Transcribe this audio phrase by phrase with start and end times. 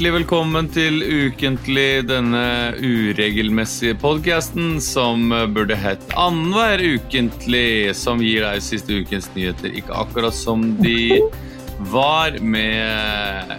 [0.00, 8.64] Hjertelig velkommen til Ukentlig, denne uregelmessige podkasten som burde hett Annenhver ukentlig, som gir deg
[8.64, 11.20] siste ukens nyheter, ikke akkurat som de
[11.92, 13.52] var, med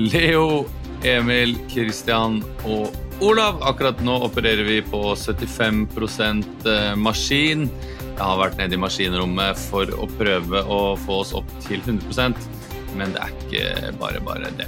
[0.00, 0.64] Leo,
[1.04, 2.88] Emil, Christian og
[3.20, 3.60] Olav.
[3.60, 6.64] Akkurat nå opererer vi på 75%
[6.96, 7.68] maskin.
[8.14, 12.56] Jeg har vært nede i maskinrommet for å prøve å få oss opp til 100
[12.98, 14.66] men det er ikke bare bare det.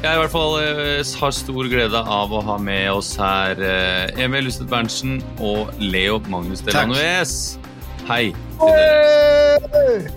[0.00, 4.22] Jeg i hvert fall eh, har stor glede av å ha med oss her eh,
[4.24, 7.34] Emil Lustet Berntsen og Leo Magnus Delanoes.
[8.08, 8.68] Hei til
[9.72, 10.10] dere.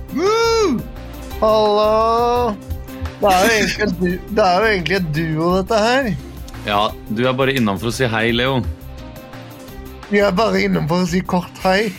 [1.41, 2.53] Hallo!
[3.23, 6.09] Det er jo egentlig et duo, dette her.
[6.67, 8.61] Ja, du er bare innom for å si hei, Leo.
[10.09, 11.91] Vi er bare innom for å si kort hei.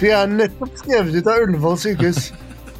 [0.00, 2.32] Vi er nettopp skrevet ut av Ullevål sykehus.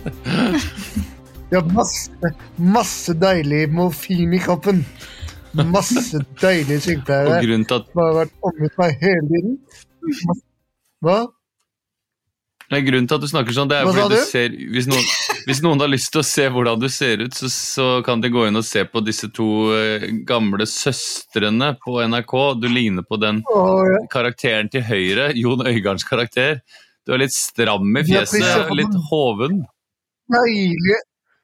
[1.52, 4.84] Har masse, masse deilig morfin i kroppen.
[5.68, 9.58] Masse deilige Og sykepleiere grunnen til at, Bare vært omgitt meg hele tiden.
[11.04, 11.20] Hva?
[12.72, 14.28] nei, grunnen til at du snakker sånn, det er Hva fordi du du?
[14.30, 15.02] ser hvis noen,
[15.44, 18.30] hvis noen har lyst til å se hvordan du ser ut, så, så kan de
[18.32, 22.32] gå inn og se på disse to eh, gamle søstrene på NRK.
[22.62, 24.00] Du ligner på den Å, ja.
[24.14, 26.62] karakteren til høyre, Jon Øigards karakter.
[27.04, 29.66] Du er litt stram i Ja, fjeset, litt hoven.
[30.32, 31.02] Deilige,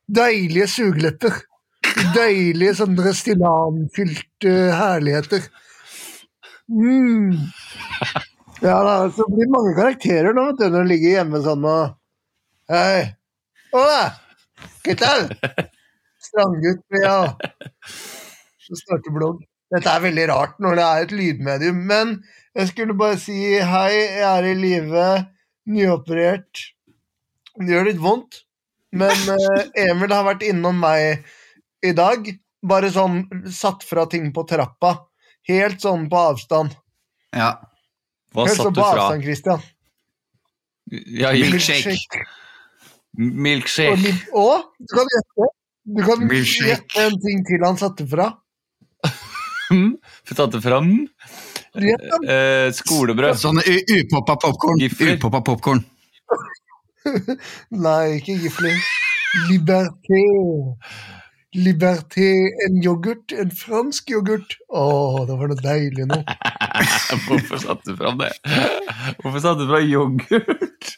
[0.09, 1.43] deilige sugelepper.
[2.15, 5.49] Deilige sånne Restylane-fylte herligheter.
[6.69, 7.37] Mm.
[8.61, 11.67] Ja, da, så blir det mange karakterer nå, vet du, når du ligger hjemme sånn
[11.69, 11.95] og
[12.69, 13.15] Hei.
[13.73, 14.11] Hola!
[14.85, 15.31] ¿Qué tal?
[16.21, 17.15] Strandgutt, ja.
[18.61, 19.39] Så starter blogg.
[19.73, 22.13] Dette er veldig rart når det er et lydmedium, men
[22.57, 25.07] jeg skulle bare si hei, jeg er i live,
[25.69, 26.63] nyoperert.
[27.57, 28.43] Det gjør litt vondt,
[28.93, 31.25] men eh, Emil har vært innom meg
[31.85, 32.31] i dag.
[32.69, 33.23] Bare sånn
[33.55, 34.95] satt fra ting på trappa.
[35.49, 36.75] Helt sånn på avstand.
[37.37, 37.55] Ja.
[38.35, 39.05] Hva Helt satt sånn du på fra?
[39.05, 39.63] avstand, Christian.
[40.89, 42.25] Ja, milkshake.
[43.19, 43.93] Milkshake.
[43.93, 44.33] Og, Milkshake.
[44.33, 45.49] og du kan gjette.
[45.89, 48.33] Du kan gjette en ting til han satte fra.
[49.69, 49.95] Hm?
[50.29, 50.91] satte fram.
[51.77, 53.39] Eh, skolebrød.
[53.41, 54.83] Sånn upoppa popkorn.
[54.85, 55.85] Upoppa popcorn.
[57.87, 58.75] Nei, ikke giflig.
[59.51, 60.23] Liberté.
[61.57, 62.29] Liberté,
[62.67, 63.33] en yoghurt.
[63.33, 64.57] En fransk yoghurt.
[64.69, 64.85] Å,
[65.29, 66.19] det var noe deilig nå.
[67.27, 68.31] Hvorfor satte du fram det?
[69.23, 70.93] Hvorfor satte du fram yoghurt?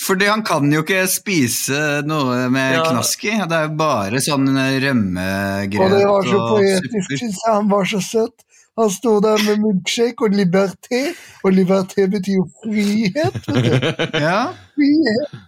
[0.00, 2.86] Fordi han kan jo ikke spise noe med Ja.
[2.88, 3.36] knask i.
[3.44, 7.50] Det er jo bare sånn Og det var så poetisk, syns jeg.
[7.52, 8.46] Han var så søt.
[8.80, 11.00] Han sto der med milkshake og liberté,
[11.44, 13.38] og liberté betyr jo frihet.
[14.26, 14.40] Ja,
[14.74, 15.38] Frihet.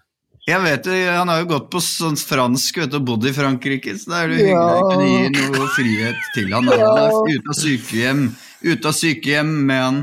[0.49, 0.97] jeg vet det.
[1.17, 4.23] Han har jo gått på sånn fransk vet du, og bodd i Frankrike, så da
[4.25, 4.79] er det hyggelig Ja.
[4.79, 6.71] å kunne gi noe frihet til han.
[6.73, 6.89] Ja.
[6.93, 8.25] Han er ute av sykehjem,
[8.67, 10.03] ute av sykehjem med han.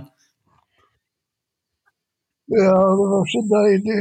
[2.50, 4.00] Ja, det var så deilig.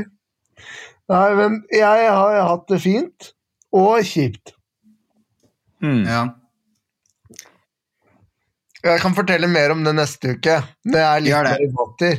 [1.09, 3.33] Nei, men jeg har hatt det fint
[3.77, 4.55] og kjipt.
[5.85, 6.03] Mm.
[6.09, 6.23] Ja.
[8.85, 11.55] Jeg kan fortelle mer om det neste uke, Det er litt Gjør det.
[11.59, 12.19] mer vater.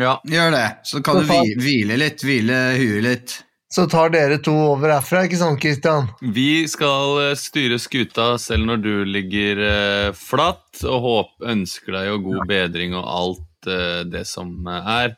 [0.00, 0.12] Ja.
[0.24, 0.66] Gjør det.
[0.88, 1.32] Så kan du
[1.62, 3.34] hvile litt, hvile huet litt.
[3.72, 6.10] Så tar dere to over herfra, ikke sant, Kristian?
[6.20, 12.10] Vi skal eh, styre skuta selv når du ligger eh, flatt, og håp, ønsker deg
[12.10, 15.16] jo god bedring og alt eh, det som er.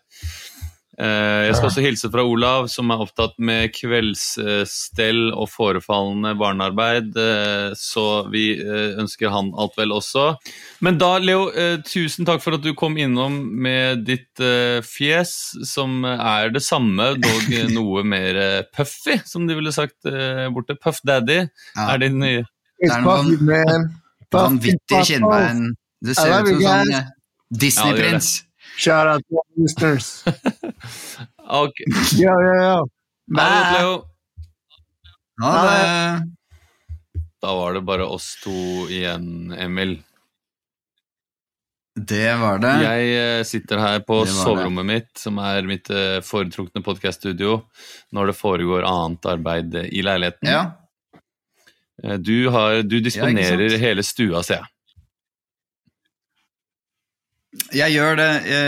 [0.99, 7.17] Eh, jeg skal også hilse fra Olav, som er opptatt med kveldsstell og forefallende barnearbeid,
[7.19, 10.27] eh, så vi eh, ønsker han alt vel også.
[10.87, 11.49] Men da, Leo,
[11.89, 14.45] tusen takk for at du kom innom med ditt
[14.87, 15.35] fjes,
[15.67, 18.39] som er det samme, dog noe mer
[18.75, 20.01] puffy, som de ville sagt
[20.55, 20.77] borte.
[20.85, 21.41] Puff Daddy
[21.77, 21.85] Ja.
[21.95, 22.43] er din nye.
[22.83, 23.85] Det er noe Puffy man.
[24.31, 25.61] Puffy Vanvittige kinnbein.
[26.05, 26.97] Det ser ut som sånn guys.
[26.99, 27.13] eh,
[27.65, 28.31] Disney-prins.
[28.77, 30.25] Shout out to our listeners.
[31.45, 31.77] Ok,
[32.17, 32.77] Ja, ja, ja.
[33.37, 33.93] Ha det Leo.
[35.43, 36.33] Ja, det,
[37.43, 38.55] Da var det bare oss to
[38.89, 39.99] igjen, Emil.
[41.95, 42.73] det var det.
[42.83, 47.61] Jeg eh, sitter her på soverommet mitt, som er mitt eh, foretrukne podkaststudio,
[48.17, 50.49] når det foregår annet arbeid i leiligheten.
[50.49, 50.65] Ja.
[52.03, 54.71] Eh, Du, har, du disponerer ja, hele stua, ser jeg.
[57.75, 58.31] Jeg gjør det.
[58.51, 58.59] I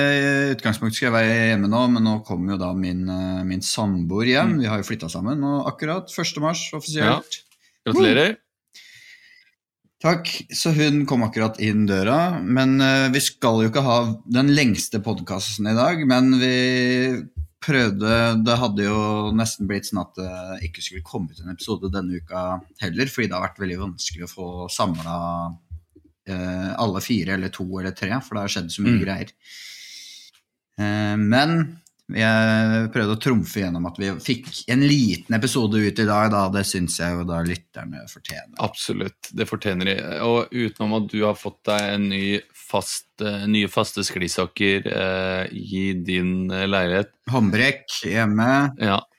[0.54, 4.30] utgangspunktet skal jeg være hjemme nå, men nå kommer jo da min, eh, min samboer
[4.30, 4.58] hjem.
[4.62, 6.42] Vi har jo flytta sammen, nå akkurat 1.
[6.42, 7.40] mars offisielt.
[7.86, 8.36] Gratulerer.
[10.02, 10.28] Takk.
[10.54, 12.38] Så hun kom akkurat inn døra.
[12.42, 13.98] Men eh, vi skal jo ikke ha
[14.38, 16.56] den lengste podkasten i dag, men vi
[17.66, 18.10] prøvde
[18.46, 18.98] Det hadde jo
[19.34, 23.26] nesten blitt sånn at det ikke skulle komme ut en episode denne uka heller, fordi
[23.26, 25.16] det har vært veldig vanskelig å få samla
[26.34, 29.02] alle fire eller to eller tre, for det har skjedd så mye Mm.
[29.04, 29.30] greier.
[30.78, 31.78] Eh, men
[32.12, 36.44] jeg prøvde å trumfe gjennom at vi fikk en liten episode ut i dag, da.
[36.54, 38.54] Det syns jeg jo da lytterne fortjener.
[38.62, 39.96] Absolutt, det fortjener de.
[40.22, 45.48] Og utenom at du har fått deg en ny fast, eh, nye faste sklisokker eh,
[45.50, 48.50] i din eh, leilighet, Håndbrekk hjemme.
[48.78, 49.15] ja, eh,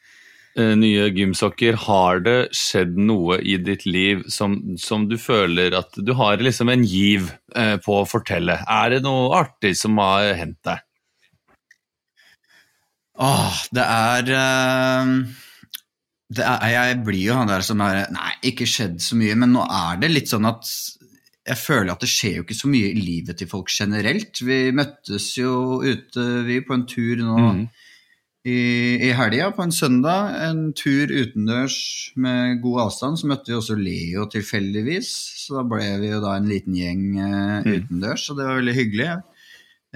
[0.57, 6.13] nye gymsokker, har det skjedd noe i ditt liv som, som du føler at du
[6.17, 8.59] har liksom en giv eh, på å fortelle?
[8.65, 10.83] Er det noe artig som har hendt deg?
[13.17, 15.13] Åh, det er, eh,
[16.37, 19.55] det er Jeg blir jo han der som er Nei, ikke skjedd så mye, men
[19.55, 20.69] nå er det litt sånn at
[21.47, 24.41] jeg føler at det skjer jo ikke så mye i livet til folk generelt.
[24.43, 27.67] Vi møttes jo ute, vi, på en tur nå Mhm.
[28.47, 28.57] I,
[29.09, 30.29] i helga, på en søndag.
[30.47, 31.77] En tur utendørs
[32.15, 33.19] med god avstand.
[33.19, 35.09] Så møtte vi også Leo tilfeldigvis.
[35.43, 37.73] Så da ble vi jo da en liten gjeng eh, Mm.
[37.81, 39.09] utendørs, og det var veldig hyggelig.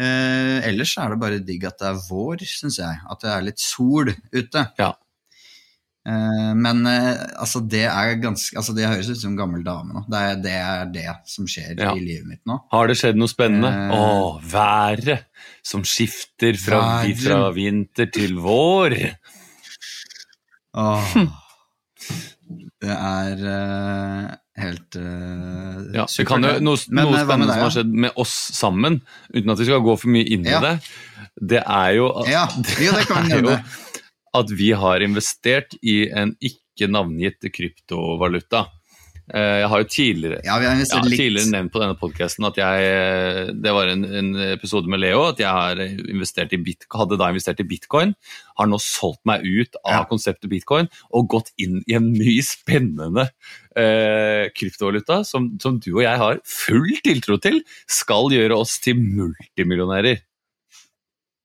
[0.02, 3.00] Eh, ellers er det bare digg at det er vår, syns jeg.
[3.12, 4.66] At det er litt sol ute.
[4.80, 4.94] Ja.
[6.08, 10.02] Eh, men eh, altså, det er ganske Altså, det høres ut som gammel dame nå.
[10.10, 11.92] Det er det, er det som skjer Ja.
[11.94, 12.58] i livet mitt nå.
[12.74, 13.70] Har det skjedd noe spennende?
[13.70, 13.94] Eh.
[13.94, 15.28] Å, været
[15.66, 16.82] som skifter fra,
[17.22, 18.98] fra vinter til vår.
[20.78, 21.16] Åh.
[22.82, 27.94] Det er uh, helt uh, Ja, det kan jo, noe noe spennende som har skjedd
[28.08, 29.00] med oss sammen,
[29.30, 30.62] uten at vi skal gå for mye inn i Ja.
[30.66, 30.74] det,
[31.54, 32.44] det er jo at, Ja,
[32.88, 33.56] jo, det er jo
[34.42, 38.66] at vi har investert i en ikke navngitt kryptovaluta.
[39.30, 43.54] Eh, Jeg har jo tidligere Ja, har ja, tidligere nevnt på denne podkasten at jeg
[43.62, 45.80] Det var en, en episode med Leo at jeg har
[46.10, 48.16] investert i bit, hadde da investert i bitcoin.
[48.58, 50.02] Har nå solgt meg ut av Ja.
[50.10, 53.30] konseptet bitcoin og gått inn i en ny spennende
[53.78, 59.00] eh, kryptovaluta som, som du og jeg har full tiltro til skal gjøre oss til
[59.00, 60.22] multimillionærer.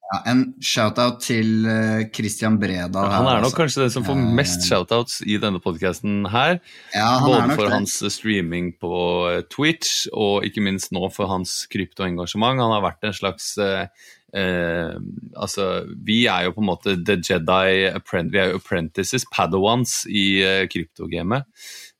[0.07, 3.09] Ja, en shout-out til eh, Christian Bredal.
[3.11, 3.57] Han er nok altså.
[3.59, 6.61] kanskje den som får mest shout-outs i denne podkasten her.
[6.95, 7.73] ja, han Både for det.
[7.75, 8.93] hans streaming på
[9.33, 12.63] eh, Twitch, og ikke minst nå for hans kryptoengasjement.
[12.63, 13.89] Han har vært en slags eh,
[14.31, 14.95] eh,
[15.35, 15.67] Altså,
[16.07, 17.91] vi er jo på en måte the Jedi
[18.31, 21.51] Vi er jo apprentices, padawans, i eh, kryptogamet.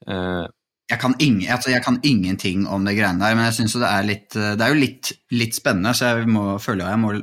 [0.07, 0.45] Eh,
[0.87, 3.81] Jeg kan, ingen, altså, jeg kan ingenting om det greiene der, men jeg synes jo
[3.83, 7.01] det er litt eh, Det er jo litt, litt spennende, så jeg må, føler jeg
[7.03, 7.15] må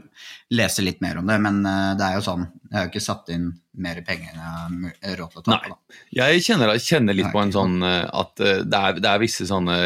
[0.54, 1.38] lese litt mer om det.
[1.42, 4.84] Men eh, det er jo sånn Jeg har jo ikke satt inn mer penger enn
[4.92, 5.78] jeg har råd til å ta Nei.
[6.14, 9.24] Jeg kjenner, kjenner litt Nei, på en sånn eh, at eh, det er, det er
[9.24, 9.80] visse sånne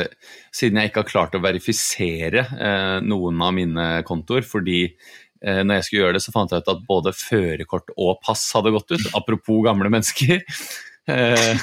[0.58, 5.80] Siden jeg ikke har klart å verifisere eh, noen av mine kontoer, fordi eh, når
[5.80, 8.96] jeg skulle gjøre det, så fant jeg ut at både førerkort og pass hadde gått
[8.96, 9.08] ut.
[9.20, 10.42] Apropos gamle mennesker.
[11.08, 11.56] Eh,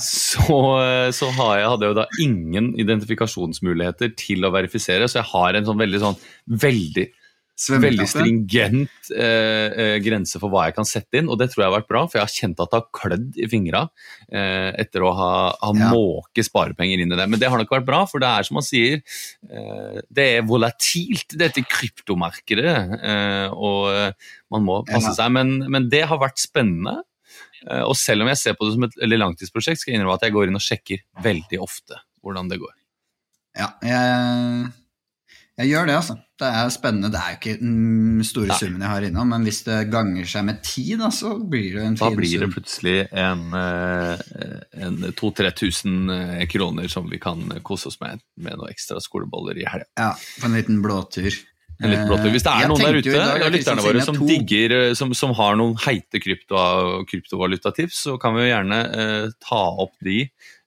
[0.00, 5.20] så eh, så har jeg, hadde jeg jo da ingen identifikasjonsmuligheter til å verifisere, så
[5.22, 6.20] jeg har en sånn veldig sånn
[6.64, 7.08] veldig
[7.58, 11.66] veldig stringent eh, eh, grense for hva jeg kan sette inn, og det tror jeg
[11.72, 13.80] har vært bra, for jeg har kjent at det har klødd i fingra
[14.30, 15.88] eh, etter å ha, ha Ja.
[15.90, 17.26] måke sparepenger inn i det.
[17.26, 19.02] Men det har nok vært bra, for det er som man sier,
[19.50, 24.14] eh, det er volatilt, dette kryptomarkedet, eh, og
[24.54, 25.16] man må passe Ja.
[25.24, 25.34] seg.
[25.34, 27.00] Men, men det har vært spennende.
[27.66, 30.18] Eh, Og selv om jeg ser på det som et eller langtidsprosjekt, skal jeg innrømme
[30.18, 32.74] at jeg går inn og sjekker veldig ofte hvordan det går.
[33.58, 34.68] Ja, jeg,
[35.58, 36.14] jeg gjør det, altså.
[36.38, 37.10] Det er spennende.
[37.10, 38.58] Det er jo ikke den store Nei.
[38.60, 41.82] summen jeg har innom, men hvis det ganger seg med ti, da, så blir det
[41.82, 42.14] en fin sum.
[42.14, 42.54] Da blir det sum.
[42.54, 44.52] plutselig en, eh,
[44.86, 49.66] en 2000-3000 eh, kroner som vi kan kose oss med, med noen ekstra skoleboller i
[49.66, 49.90] helga.
[49.98, 51.34] Ja, på en liten blåtur.
[51.80, 52.30] En liten.
[52.34, 54.94] Hvis det Eh, er jeg noen der ute, dag av lytterne våre, som digger, eh,
[54.98, 56.58] som, som har noen heite krypto,
[57.06, 60.16] kryptovalutatips, så kan vi jo gjerne eh, ta opp de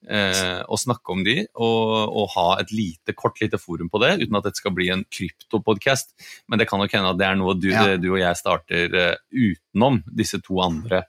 [0.09, 4.13] eh, og snakke om de, og, og ha et lite, kort lite forum på det,
[4.23, 6.13] uten at dette skal bli en kryptopodcast.
[6.47, 7.97] Men det kan nok hende at det er noe du, Ja.
[7.99, 11.03] du og jeg starter eh, utenom disse to andre,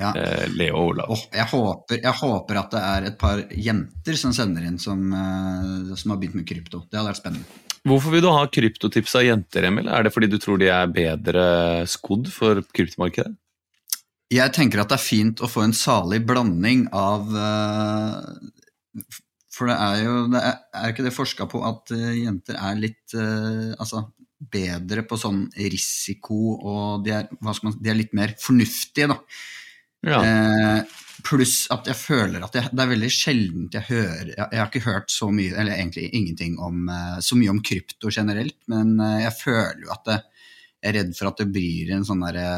[0.00, 0.14] Ja.
[0.16, 1.10] eh, Leo og Olav.
[1.12, 5.02] Oh, jeg, håper, jeg håper at det er et par jenter som sender inn som,
[5.12, 6.86] eh, som har begynt med krypto.
[6.88, 7.44] Det hadde vært spennende.
[7.88, 9.88] Hvorfor vil du ha kryptotips av jenter, Emil?
[9.90, 11.44] Er det fordi du tror de er bedre
[11.90, 13.34] skodd for kryptomarkedet?
[14.32, 19.02] Jeg tenker at det er fint å få en salig blanding av eh,
[19.52, 22.78] For det er jo det er, er ikke det forska på at eh, jenter er
[22.80, 24.06] litt eh, altså,
[24.52, 29.18] bedre på sånn risiko, og de er, man, de er litt mer fornuftige, da.
[30.02, 30.22] Ja.
[30.22, 34.60] Eh, Pluss at jeg føler at jeg, det er veldig sjeldent jeg hører jeg, jeg
[34.60, 38.58] har ikke hørt så mye, eller egentlig ingenting om eh, så mye om krypto generelt,
[38.72, 40.18] men eh, jeg føler jo at det,
[40.82, 42.48] jeg er redd for at det blir en sånn derre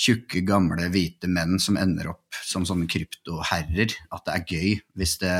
[0.00, 3.94] tjukke, gamle, hvite menn som ender opp som sånne kryptoherrer.
[4.14, 5.36] At det er gøy hvis det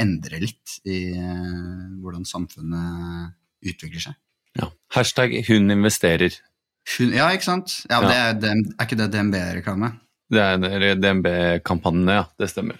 [0.00, 3.34] endrer litt i eh, hvordan samfunnet
[3.68, 4.18] utvikler seg.
[4.60, 4.70] ja.
[4.94, 6.36] Hashtag hun investerer.
[6.96, 7.82] Hun, ja, ikke sant?
[7.90, 8.32] Ja, Ja.
[8.32, 9.92] Det er, er ikke det DNB-reklame?
[10.30, 12.24] Det er en DNB-kampanje, ja.
[12.38, 12.76] Det stemmer.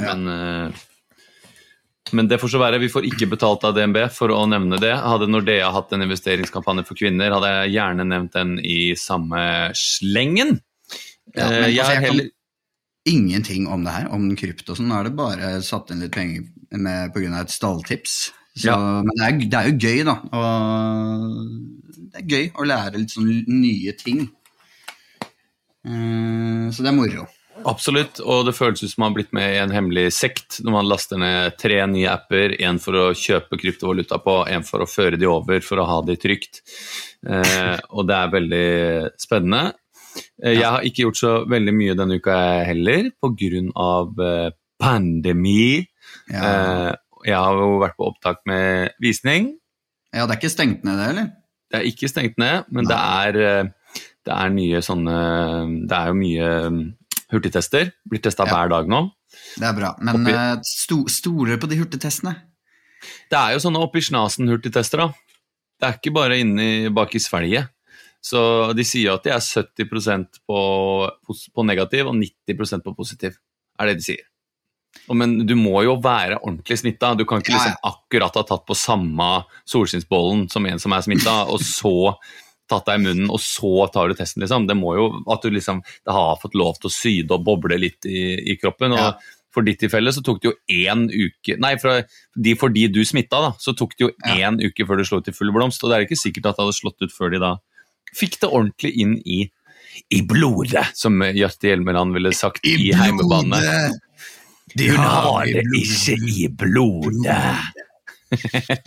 [0.00, 0.14] Ja.
[0.14, 0.28] Men,
[0.70, 0.84] eh,
[2.12, 2.78] men det får så være.
[2.80, 4.92] Vi får ikke betalt av DNB for å nevne det.
[4.94, 10.60] Hadde Nordea hatt en investeringskampanje for kvinner, hadde jeg gjerne nevnt den i samme slengen.
[11.34, 12.30] Ja, men Eh, jeg altså, er jeg kan-
[13.06, 14.88] ingenting om det her, om krypto og sånn.
[14.88, 17.40] Nå er det bare satt inn litt penger med pga.
[17.40, 18.30] et stalltips.
[18.56, 19.02] Så, Ja.
[19.02, 20.14] Men det er, det er jo gøy, da.
[20.32, 24.30] Og det er gøy å lære litt sånn nye ting.
[25.86, 27.26] Eh, så det er moro.
[27.66, 30.74] Absolutt, og det føles ut som man har blitt med i en hemmelig sekt når
[30.74, 34.90] man laster ned tre nye apper, én for å kjøpe kryptovaluta på, én for å
[34.90, 36.60] føre de over for å ha de trygt.
[37.26, 38.68] Eh, og det er veldig
[39.22, 39.72] spennende.
[40.42, 42.36] Eh, jeg har ikke gjort så veldig mye denne uka
[42.68, 43.64] heller, pga.
[44.28, 45.86] Eh, pandemi.
[46.28, 46.44] Ja.
[46.44, 46.92] Eh,
[47.26, 49.56] jeg har jo vært på opptak med visning.
[50.12, 51.32] ja, det er ikke stengt ned, det, eller?
[51.72, 53.70] Det er ikke stengt ned, men det er, eh,
[54.26, 55.16] det er nye sånne
[55.88, 56.80] Det er jo mye mm,
[57.32, 57.92] hurtigtester.
[58.08, 58.52] Blir testa Ja.
[58.54, 59.04] hver dag nå.
[59.56, 59.94] Det er bra.
[60.00, 62.34] Men Oppi- eh, sto, stoler på de hurtigtestene?
[63.30, 65.08] Det er jo sånne oppi snasen-hurtigtester, da.
[65.78, 67.68] Det er ikke bare inni bak i svelget.
[68.24, 70.60] Så de sier at de er 70% på,
[71.54, 73.36] på negativ og 90% på positiv.
[73.78, 74.24] Er det de sier.
[75.12, 77.12] Men du må jo være ordentlig smitta.
[77.14, 81.34] Du kan ikke liksom akkurat ha tatt på samme solskinnsbollen som en som er smitta,
[81.52, 81.92] og så
[82.68, 84.66] tatt deg i munnen, og så tar du testen, liksom.
[84.66, 87.78] Det må jo at du liksom Det har fått lov til å syde og boble
[87.78, 88.92] litt i, i kroppen.
[88.92, 89.12] og Ja.
[89.56, 92.02] for ditt tilfelle så tok det jo én uke Nei, for
[92.36, 94.50] de, fordi du smitta, da, så tok det jo Ja.
[94.50, 95.82] uke før det slo ut i full blomst.
[95.84, 97.56] Og det er ikke sikkert at det hadde slått ut før de da
[98.14, 99.50] fikk det ordentlig inn i
[100.12, 103.62] i blodet, som Hjarte Hjelmeland ville sagt i, heimebane.
[104.76, 107.56] De Hun har det det ikke i blodet.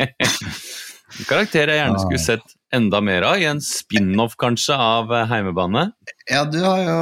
[1.30, 5.88] Karakterer jeg gjerne skulle sett enda mer av, i en spin-off kanskje av eh, Heimebane.
[6.30, 6.98] Ja, du har jo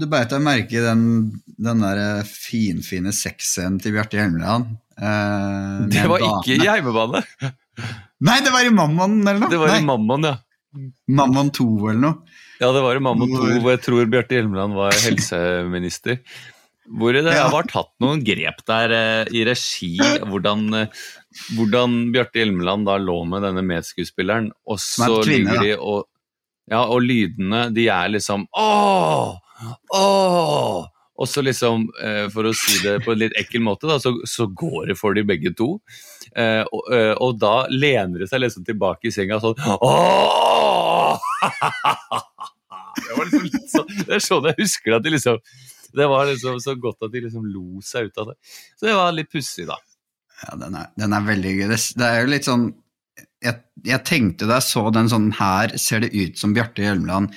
[0.00, 1.04] Du beit deg merke i den,
[1.62, 4.76] den der eh, finfine sexscenen til Bjarte Hjelmeland.
[4.98, 7.22] eh, Det var ikke i Heimebane,
[8.22, 9.50] Nei, det var i Mammon eller noe!
[9.50, 10.36] det var Nei, i Mammon, ja.
[11.10, 12.38] Mammon 2 eller noe.
[12.62, 16.20] Ja, det var i Mammon 2, Hvor- jeg tror Bjarte Hjelmeland var helseminister.
[16.92, 17.48] Hvor det Ja.
[17.50, 19.96] var tatt noen grep der eh, i regi,
[20.28, 21.02] hvordan, eh,
[21.56, 26.08] hvordan Bjarte Hjelmeland da lå med denne medskuespilleren, og så kvinne, ligger de og
[26.70, 29.38] Ja, og lydene, de er liksom Åh!
[29.94, 30.82] Åh!
[31.22, 34.14] Og så liksom, eh, for å si det på en litt ekkel måte, da, så,
[34.26, 35.76] så går det for de begge to.
[36.34, 41.20] Eh, og, eh, og da lener det seg liksom tilbake i senga sånn Åh!
[43.02, 45.38] Det var liksom litt sånn, det er sånn jeg husker at de liksom
[45.92, 48.36] Det var liksom så godt at de liksom lo seg ut av det.
[48.80, 49.76] Så det var litt pussig, da.
[50.42, 51.66] Ja, den er, den er veldig gøy.
[51.70, 52.70] Det, det er jo litt sånn
[53.42, 57.34] jeg, jeg tenkte da jeg så den sånn her, ser det ut som Bjarte Hjelmeland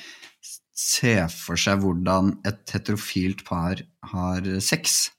[0.75, 3.81] ser for seg hvordan et heterofilt par
[4.12, 5.09] har sex.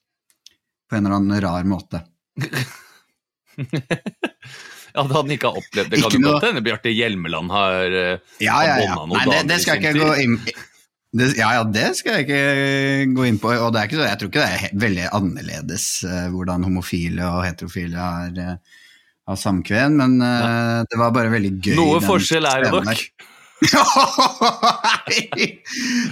[0.86, 2.04] På en eller annen rar måte.
[4.96, 8.22] Ja, da han ikke har opplevd det, kan det godt hende Bjarte Hjelmeland har eh,
[8.40, 8.94] Ja, ja, ja.
[9.10, 10.38] Nei, det, det skal jeg ikke gå inn
[11.14, 13.52] det, Ja, ja, det skal jeg ikke gå inn på.
[13.54, 17.30] Og det er ikke så, jeg tror ikke det er veldig annerledes uh, hvordan homofile
[17.30, 18.82] og heterofile har, uh,
[19.26, 21.74] har samkvem, men eh, det var bare veldig gøy.
[21.78, 23.00] Noe forskjell er det nok.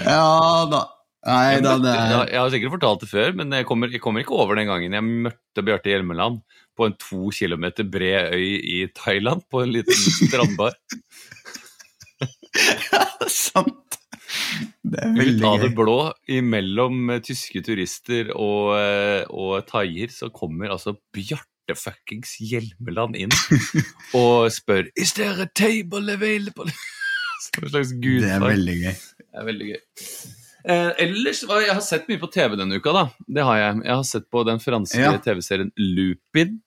[0.02, 0.24] ja
[0.72, 0.80] da.
[1.24, 4.20] Nei da, det er jeg har sikkert fortalt det før, men jeg kommer, jeg kommer
[4.24, 6.42] ikke over den gangen jeg møtte Bjarte Hjelmeland
[6.76, 10.74] på en to kilometer bred øy i Thailand, på en liten strandbar.
[13.30, 13.83] sant.
[14.84, 20.70] Det Ut av det blå, imellom eh, tyske turister og, eh, og thaier, så kommer
[20.74, 23.32] altså Bjarte fuckings Hjelmeland inn
[24.20, 26.68] og spør Is there a table available?
[27.44, 28.94] Som en slags Det er veldig gøy.
[29.20, 29.80] Det er veldig gøy.
[30.64, 32.92] Eh, ellers, Jeg har sett mye på TV denne uka.
[32.96, 33.02] da.
[33.28, 35.16] Det har Jeg Jeg har sett på den franske Ja.
[35.18, 36.60] TV-serien Lupin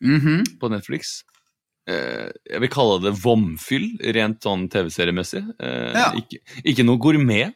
[0.00, 0.44] Mhm.
[0.60, 1.22] på Netflix.
[1.90, 5.42] Eh, jeg vil kalle det vomfyll, rent sånn TV-seriemessig.
[5.58, 6.12] Eh, Ja.
[6.20, 7.54] ikke, ikke noe gourmet.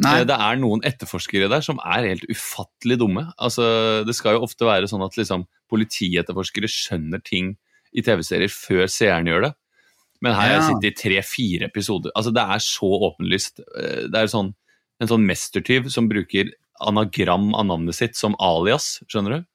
[0.00, 0.20] Nei.
[0.20, 3.32] Eh, Det er noen etterforskere der som er helt ufattelig dumme.
[3.38, 7.56] Altså, det skal jo ofte være sånn at liksom, politietterforskere skjønner ting
[7.92, 9.54] i TV-serier før seeren gjør det.
[10.22, 12.10] Men her har jeg sittet i tre-fire episoder.
[12.14, 13.60] Altså, det er så åpenlyst.
[14.10, 14.54] Det er sånn,
[15.00, 19.46] en sånn mestertyv som bruker anagram av navnet sitt som alias, skjønner du?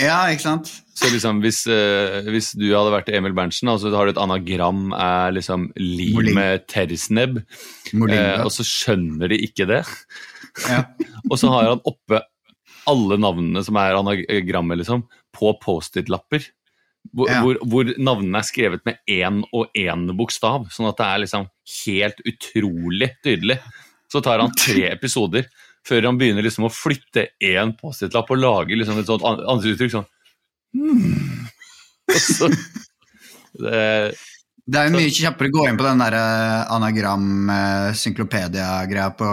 [0.00, 0.70] Ja, ikke sant?
[0.94, 4.20] Så liksom, hvis, eh, hvis du hadde vært Emil Berntsen, og så har du et
[4.22, 6.34] anagram er liksom liv Moling.
[6.34, 8.44] med tersnebb, eh, Molinga.
[8.44, 9.82] og så skjønner de ikke det.
[10.68, 10.84] Ja.
[11.30, 12.20] Og så har han oppe
[12.86, 16.44] alle navnene som er anagrammet, liksom, på Post-It-lapper.
[17.14, 17.40] Hvor, Ja.
[17.42, 21.48] hvor, hvor navnene er skrevet med én og én bokstav, sånn at det er liksom
[21.86, 23.58] helt utrolig tydelig.
[24.12, 25.48] Så tar han tre episoder
[25.88, 29.92] før han begynner liksom å flytte én Post-It-lapp og lage liksom et sånt an- ansiktsuttrykk
[29.98, 30.08] sånn
[30.78, 31.24] hmm.
[32.36, 34.14] Så det,
[34.64, 39.28] Det er jo mye kjappere å gå inn på den der eh, anagram-synklopedia-greia på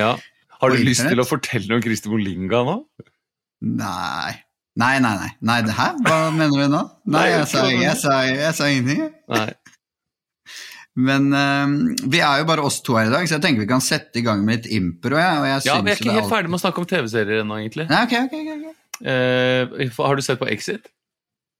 [0.00, 0.10] Ja.
[0.58, 2.76] Har du lyst til å fortelle om Christer Molinga nå?
[3.78, 4.32] Nei.
[4.78, 5.30] Nei, nei, nei.
[5.42, 5.96] nei det her?
[6.06, 6.82] Hva mener du nå?
[7.06, 9.08] Nei, Nei, jeg sa, jeg sa, jeg sa ingenting.
[9.30, 9.48] Nei.
[10.98, 13.70] Men uh, vi er jo bare oss to her i dag, så jeg tenker vi
[13.70, 15.14] kan sette i gang med litt impro.
[15.20, 17.42] Ja, og jeg Ja, Vi er ikke helt alt- ferdig med å snakke om TV-serier
[17.44, 17.86] ennå, egentlig.
[17.90, 18.76] Nei, ok, ok, ok.
[19.06, 20.88] Eh, har du sett på Exit?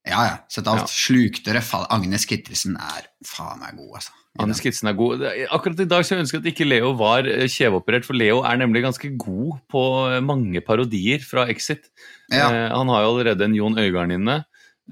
[0.09, 0.37] Ja, ja.
[0.51, 0.89] Sett alt.
[0.89, 0.91] Ja.
[0.91, 4.15] Slukte Fa- Agnes Kittelsen er faen meg god, altså.
[4.39, 5.23] Agnes Kittelsen er god.
[5.55, 8.59] Akkurat i dag så ønsker jeg at ikke Leo var eh, kjeveoperert, for Leo er
[8.61, 11.91] nemlig ganske god på eh, mange parodier fra Exit.
[12.33, 12.47] Ja.
[12.51, 14.41] Uh, han har jo allerede en Jon Øigarden inne.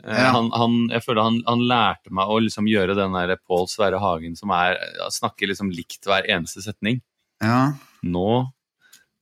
[0.05, 0.33] Eh, Ja.
[0.35, 3.99] han, han, jeg føler han, han lærte meg å liksom gjøre den der Pål Sverre
[4.03, 4.77] Hagen som er,
[5.11, 7.01] snakker liksom likt hver eneste setning.
[7.43, 7.73] ja.
[8.07, 8.53] Nå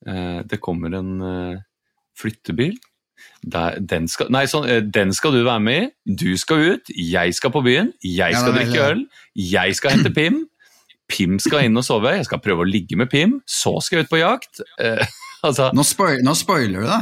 [0.06, 1.60] eh, Det kommer en eh,
[2.18, 2.74] flyttebil.
[3.46, 6.14] Der, den, skal, nei, sånn, eh, den skal du være med i.
[6.18, 6.90] Du skal ut.
[6.90, 7.92] Jeg skal på byen.
[8.04, 9.04] Jeg skal er drikke øl.
[9.38, 10.42] Jeg skal hente Pim.
[11.08, 12.12] Pim skal inn og sove.
[12.18, 13.38] Jeg skal prøve å ligge med Pim.
[13.48, 14.60] Så skal jeg ut på jakt.
[14.82, 15.00] Eh,
[15.46, 17.00] altså, Nå, spoil, nå spoiler du, da.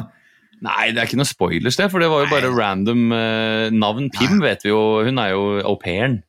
[0.62, 2.58] Nei, det er ikke noe spoilers, det, for det var jo bare Nei.
[2.60, 4.08] random uh, navn.
[4.14, 6.20] Pim vet vi jo, hun er jo au pairen.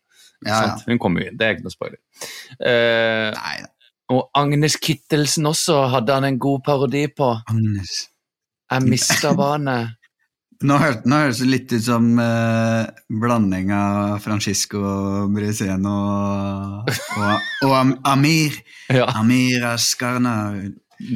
[0.44, 0.78] Ja, ja.
[0.90, 1.38] Hun kommer jo inn.
[1.40, 2.00] Det er ikke noe spoiler.
[2.60, 3.58] Uh, Nei,
[4.14, 7.30] og Agnes Kittelsen også hadde han en god parodi på.
[7.50, 7.94] Agnes.
[8.74, 9.94] Jeg mista barnet.
[10.64, 10.78] Nå,
[11.10, 12.86] nå høres det litt ut som eh,
[13.20, 14.80] blanding av Francisco
[15.34, 18.56] Briseno og, og, og Am- Amir.
[18.88, 20.36] Ja, Amir Ascarna.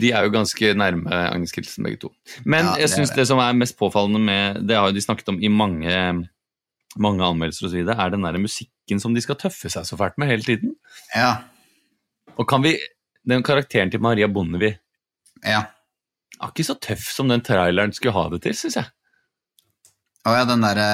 [0.01, 2.11] De er jo ganske nærme Agnes Kittelsen, begge to.
[2.45, 3.21] Men Ja, jeg syns det.
[3.21, 5.93] det som er mest påfallende med Det har jo de snakket om i mange,
[6.97, 10.27] mange anmeldelser osv., er den der musikken som de skal tøffe seg så fælt med
[10.27, 10.75] hele tiden.
[11.15, 11.47] Ja.
[12.37, 12.77] Og kan vi
[13.27, 14.77] Den karakteren til Maria Bondevie
[15.43, 15.65] ja.
[16.39, 18.87] er ikke så tøff som den traileren skulle ha det til, syns jeg.
[20.27, 20.87] Å ja, den derre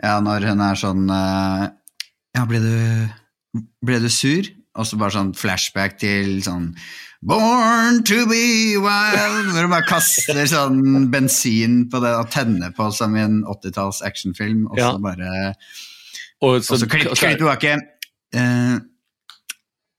[0.00, 1.66] Ja, når hun er sånn eh,
[2.36, 2.74] Ja, ble du
[3.82, 4.46] Ble du sur?
[4.78, 6.68] Og så bare sånn flashback til sånn
[7.26, 12.86] Born to be wild Hvor du bare kaster sånn bensin på det og tenner på
[12.94, 14.92] som i en 80-talls actionfilm, og så Ja.
[15.02, 15.32] bare
[16.40, 17.74] Og så så klipp tilbake.
[18.32, 18.78] Uh,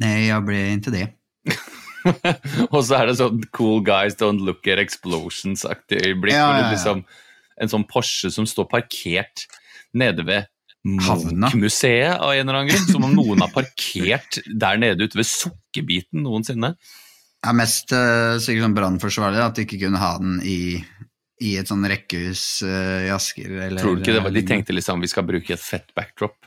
[0.02, 1.08] nei, jeg ble ikke det.
[2.74, 6.34] Og så er det sånn Cool guys don't look at explosions-aktig øyeblikk.
[6.34, 6.72] Ja, ja, ja.
[6.72, 7.04] liksom
[7.62, 9.46] En sånn Porsche som står parkert
[9.94, 10.48] nede ved.
[10.88, 12.88] Munch-museet av en eller annen grunn.
[12.90, 16.74] Som om noen har parkert der nede ute ved Sukkerbiten noensinne.
[17.42, 20.78] Det er mest uh, sikkert sånn brannforsvarlig at de ikke kunne ha den i,
[21.42, 23.50] i et sånn rekkehus eh, i Asker.
[23.68, 25.90] Eller, Tror du ikke det var, De eh, tenkte liksom vi skal bruke et fett
[25.98, 26.38] backdrop.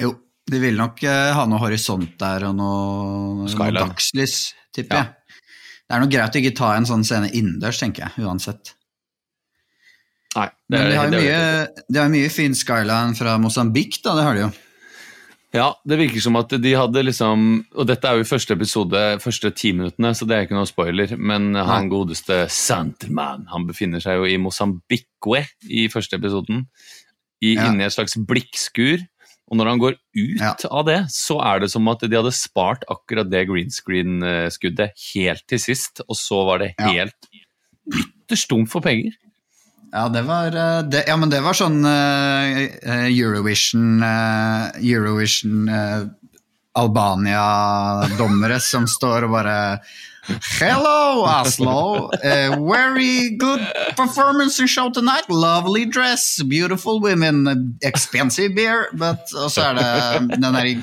[0.00, 0.12] Jo,
[0.50, 5.04] de ville nok eh, ha noe horisont der og noe, noe dagslys, tipper Ja.
[5.06, 5.40] jeg.
[5.86, 8.74] Det er nok greit å ikke ta en sånn scene innendørs, tenker jeg, uansett.
[10.36, 14.14] Nei, Men de har jo det mye, de har mye fin skyline fra Mosambik, da,
[14.18, 14.52] det har de jo.
[15.54, 17.44] Ja, det virker som at de hadde liksom
[17.78, 21.14] Og dette er jo første episode, første ti minuttene, så det er ikke noe spoiler.
[21.16, 26.66] Men han godeste Santerman, han befinner seg jo i Mosambikwe i første episoden.
[27.40, 27.70] I, Ja.
[27.70, 29.06] Inni et slags blikkskur.
[29.48, 30.54] Og når han går ut Ja.
[30.68, 35.44] av det, så er det som at de hadde spart akkurat det green screen-skuddet helt
[35.46, 36.88] til sist, og så var det Ja.
[36.90, 37.14] helt
[37.94, 39.12] ytterst tomt for penger.
[39.92, 46.08] Ja, det var, eh, det, ja, men det var sånn eh, Eurovision uh, Eurovision uh,
[46.76, 49.56] Albania-dommere som står og bare
[50.58, 52.10] Hello, Oslo.
[52.18, 53.62] Uh, very good
[53.96, 55.30] performance and show tonight.
[55.30, 58.88] Lovely dress, beautiful women, expensive beer.
[58.92, 60.82] But, og så er det den der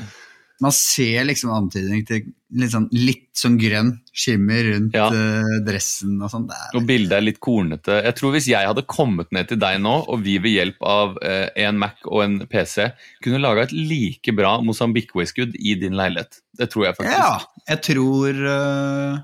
[0.62, 5.08] Man ser liksom antydning til litt sånn, litt sånn grønn skimmer rundt Ja.
[5.10, 6.46] uh, dressen og sånn.
[6.78, 7.98] Og bildet er litt kornete.
[8.06, 11.18] Jeg tror Hvis jeg hadde kommet ned til deg nå, og vi ved hjelp av
[11.18, 12.92] uh, en Mac og en PC
[13.26, 16.40] kunne laga et like bra Mosambik-whiskud i din leilighet.
[16.54, 17.18] Det tror jeg faktisk.
[17.18, 17.40] Ja,
[17.74, 19.18] jeg tror uh,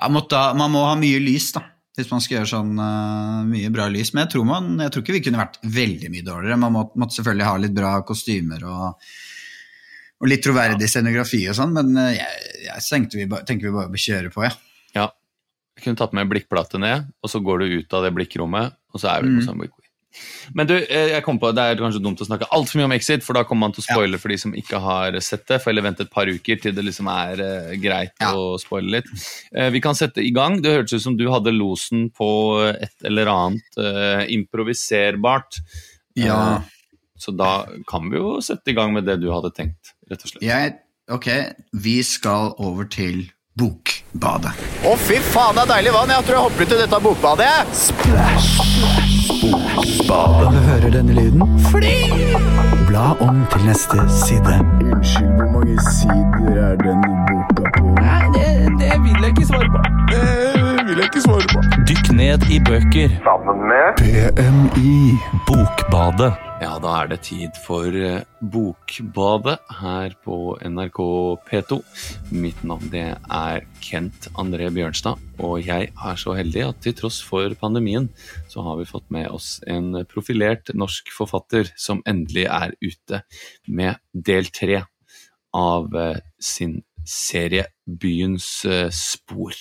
[0.00, 1.66] jeg måtte, Man må ha mye lys, da.
[1.98, 4.12] Hvis man skal gjøre sånn eh, mye bra lys.
[4.14, 6.56] Men jeg tror, man, jeg tror ikke vi kunne vært veldig mye dårligere.
[6.62, 9.10] Man må, måtte selvfølgelig ha litt bra kostymer og,
[10.20, 13.76] og litt troverdig scenografi og sånn, men eh, jeg, jeg tenkte vi, bare, tenker vi
[13.78, 14.52] bare bør kjøre på, ja.
[14.94, 15.08] Ja.
[15.78, 19.00] Jeg kunne tatt med blikkplate ned, og så går du ut av det blikkrommet, og
[19.00, 19.30] så er Mm.
[19.30, 19.76] på Mosambik.
[20.58, 22.92] Men du, eh, jeg kom på, det er kanskje dumt å snakke altfor mye om
[22.96, 25.60] Exit, for da kommer man til å spoile for de som ikke har sett det.
[25.62, 28.32] For eller vente et par uker til det liksom er uh, greit Ja.
[28.34, 29.06] å spoile litt.
[29.54, 30.58] Uh, vi kan sette i gang.
[30.60, 32.28] Det hørtes ut som du hadde losen på
[32.74, 35.60] et eller annet uh, improviserbart.
[36.18, 36.62] Ja.
[37.16, 40.32] Så da kan vi jo sette i gang med det du hadde tenkt, rett og
[40.32, 40.42] slett.
[40.44, 40.74] Jeg,
[41.10, 41.28] ok,
[41.72, 43.28] vi skal over til
[43.60, 44.52] Bokbadet.
[44.86, 46.12] Å, fy faen, det er deilig vann.
[46.14, 47.48] Jeg tror jeg hopper ut i dette bokbadet.
[47.50, 47.66] jeg.
[47.76, 48.50] Splash.
[49.40, 50.52] Bokbadet.
[50.54, 51.96] du hører denne lyden, Fly!
[52.90, 54.54] bla om til neste side.
[54.82, 57.94] Unnskyld, hvor mange sider er denne boka på?
[58.00, 58.22] Nei,
[58.80, 59.82] Det vil jeg ikke svare på.
[60.10, 61.64] Det vil jeg ikke svare på.
[61.90, 63.18] Dykk ned i bøker.
[64.00, 64.94] PMI.
[65.46, 66.49] Bokbadet.
[66.60, 68.20] Ja, da er det tid for eh,
[68.52, 70.98] Bokbadet her på NRK
[71.46, 71.78] P2.
[72.36, 77.22] Mitt navn det er Kent André Bjørnstad, og jeg er så heldig at til tross
[77.24, 78.10] for pandemien,
[78.52, 83.22] så har vi fått med oss en profilert norsk forfatter som endelig er ute
[83.64, 84.82] med del tre
[85.56, 89.56] av eh, sin serie Byens eh, spor.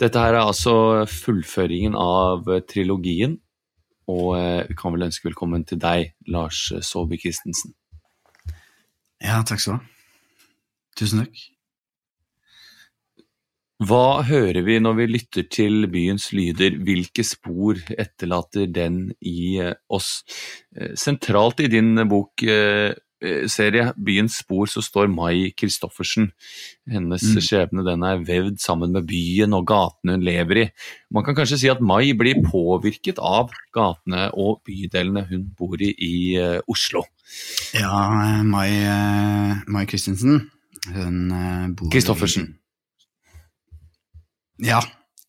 [0.00, 3.36] Dette her er altså fullføringen av trilogien
[4.10, 7.74] og eh, vi kan vel ønske velkommen til deg, Lars Saabye Christensen.
[9.20, 10.44] Ja, takk skal du ha.
[10.98, 11.42] Tusen takk.
[13.80, 16.74] Hva hører vi når vi lytter til byens lyder?
[16.84, 20.18] Hvilke spor etterlater den i eh, oss?
[20.76, 22.44] Eh, Sentralt i din bok
[23.22, 26.30] eh, jeg serie Byens spor så står Mai Christoffersen.
[26.90, 27.40] Hennes Mm.
[27.40, 30.70] skjebne den er vevd sammen med byen og gatene hun lever i.
[31.10, 35.94] Man kan kanskje si at Mai blir påvirket av gatene og bydelene hun bor i
[35.98, 37.04] i uh, Oslo.
[37.74, 40.50] Ja, Mai, uh, Mai Christensen,
[40.94, 42.56] hun uh, bor i- Christoffersen.
[44.62, 44.80] Ja,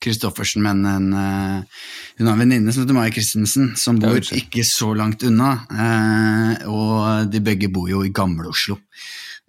[0.02, 1.82] Christoffersen, men en, eh,
[2.18, 5.52] hun har en venninne som heter Mai Christensen, som bor ikke så langt unna.
[5.72, 8.80] eh, og de begge bor jo i Gamle-Oslo,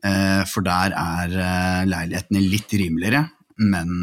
[0.05, 3.31] eh, for der er leilighetene litt rimeligere.
[3.63, 4.03] Men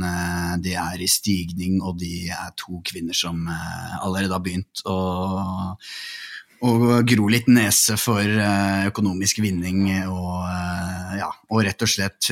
[0.62, 5.00] de er i stigning, og de er to kvinner som allerede har begynt å
[6.62, 10.44] og gro litt nese for økonomisk vinning og,
[11.18, 12.30] ja, og rett og slett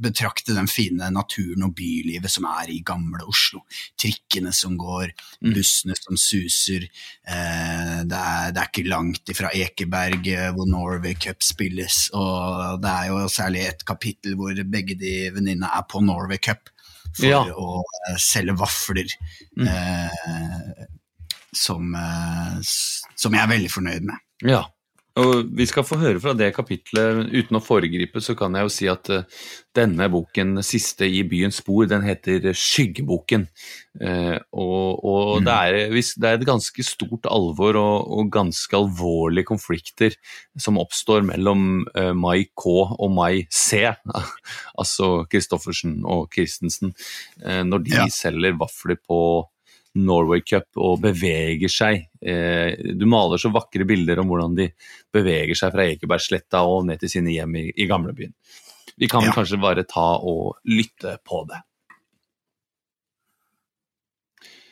[0.00, 3.64] betrakte den fine naturen og bylivet som er i gamle Oslo.
[3.98, 5.52] Trikkene som går, Mm.
[5.54, 6.88] bussene som suser.
[7.26, 12.80] Eh, det, er, det er ikke langt ifra Ekeberg eh, hvor Norway Cup spilles, og
[12.82, 16.70] det er jo særlig et kapittel hvor begge de venninnene er på Norway Cup
[17.14, 17.42] for Ja.
[17.44, 19.06] å eh, selge vafler.
[19.56, 19.68] Mm.
[19.68, 20.86] Eh,
[21.54, 22.58] som, eh,
[23.16, 24.18] som jeg er veldig fornøyd med.
[24.46, 24.64] Ja,
[25.18, 27.26] og vi skal få høre fra det kapitlet.
[27.34, 29.24] Uten å foregripe, så kan jeg jo si at eh,
[29.76, 33.48] denne boken, siste i byens spor, den heter Skyggeboken.
[34.00, 35.44] Eh, og og Mm.
[35.44, 35.90] det, er,
[36.22, 40.14] det er et ganske stort alvor og, og ganske alvorlige konflikter
[40.58, 42.66] som oppstår mellom eh, Mai K
[42.98, 43.84] og Mai C,
[44.80, 46.94] altså Christoffersen og Christensen,
[47.42, 48.06] når de Ja.
[48.12, 49.20] selger vafler på
[49.98, 52.04] Norway Cup og beveger seg.
[52.22, 54.68] Eh, du maler så vakre bilder om hvordan de
[55.14, 58.34] beveger seg fra Ekebergsletta og ned til sine hjem i, i gamlebyen.
[58.98, 59.32] Vi kan Ja.
[59.34, 61.60] kanskje bare ta og lytte på det.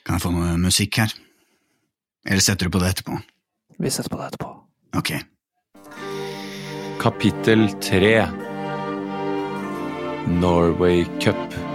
[0.07, 1.13] Kan jeg få noe musikk her?
[2.27, 3.19] Eller setter du på det etterpå?
[3.79, 4.53] Vi setter på det etterpå.
[4.99, 5.13] Ok.
[7.03, 8.27] Kapittel tre
[10.27, 11.66] Norway Cup.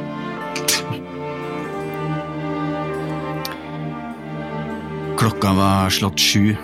[5.22, 6.56] Klokka var slått sju.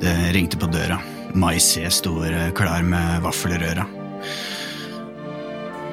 [0.00, 0.96] Det ringte på døra.
[1.36, 2.22] Mai C sto
[2.56, 3.84] klar med vaffelrøra.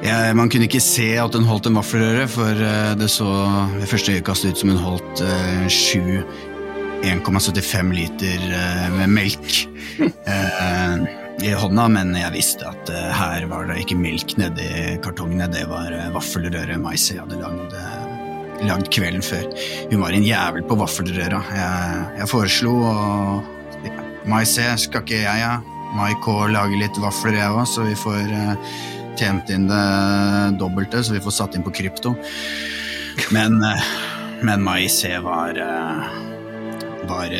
[0.02, 3.28] Ja, man kunne ikke se at hun holdt en vaffelrøre, for eh, det så
[3.76, 6.24] ved første øyekast ut som hun holdt eh, sju
[7.04, 9.58] 1,75 liter eh, med melk
[10.32, 11.04] eh,
[11.42, 15.64] i hånda, men jeg visste at eh, her var det ikke melk nedi kartongene, det
[15.70, 18.01] var uh, vaffelrøre Mai C hadde lagd, eh,
[18.68, 19.46] lagd kvelden før.
[19.90, 21.42] Hun var en jævel på vaffelrøra.
[21.56, 23.50] Jeg, jeg foreslo og
[24.30, 25.56] Mai C, skal ikke jeg, ja?
[25.98, 28.76] Mai K lager litt vafler, jeg òg, så vi får uh,
[29.18, 29.82] tjent inn det
[30.60, 32.14] dobbelte, så vi får satt inn på krypto.
[33.34, 33.90] Men, uh,
[34.46, 36.06] men Mai C var, uh,
[37.10, 37.34] var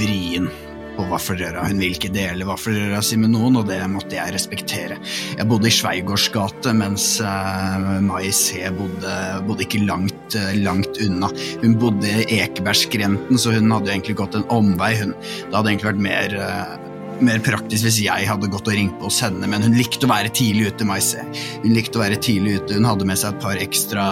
[0.00, 0.48] vrien
[0.98, 1.66] på vaffelrøra.
[1.70, 4.98] Hun vil ikke dele vaffelrøra si med noen, og det måtte jeg respektere.
[5.38, 9.14] Jeg bodde i Sveigårds gate, mens uh, Mai C bodde,
[9.46, 11.30] bodde ikke langt, uh, langt unna.
[11.62, 14.94] Hun bodde i Ekebergskrenten, så hun hadde egentlig gått en omvei.
[15.02, 18.98] Hun, det hadde egentlig vært mer, uh, mer praktisk hvis jeg hadde gått og ringt
[18.98, 21.22] på hos henne, men hun likte å være tidlig ute, Mai C.
[21.62, 22.78] Hun likte å være tidlig ute.
[22.78, 24.08] Hun hadde med seg et par ekstra,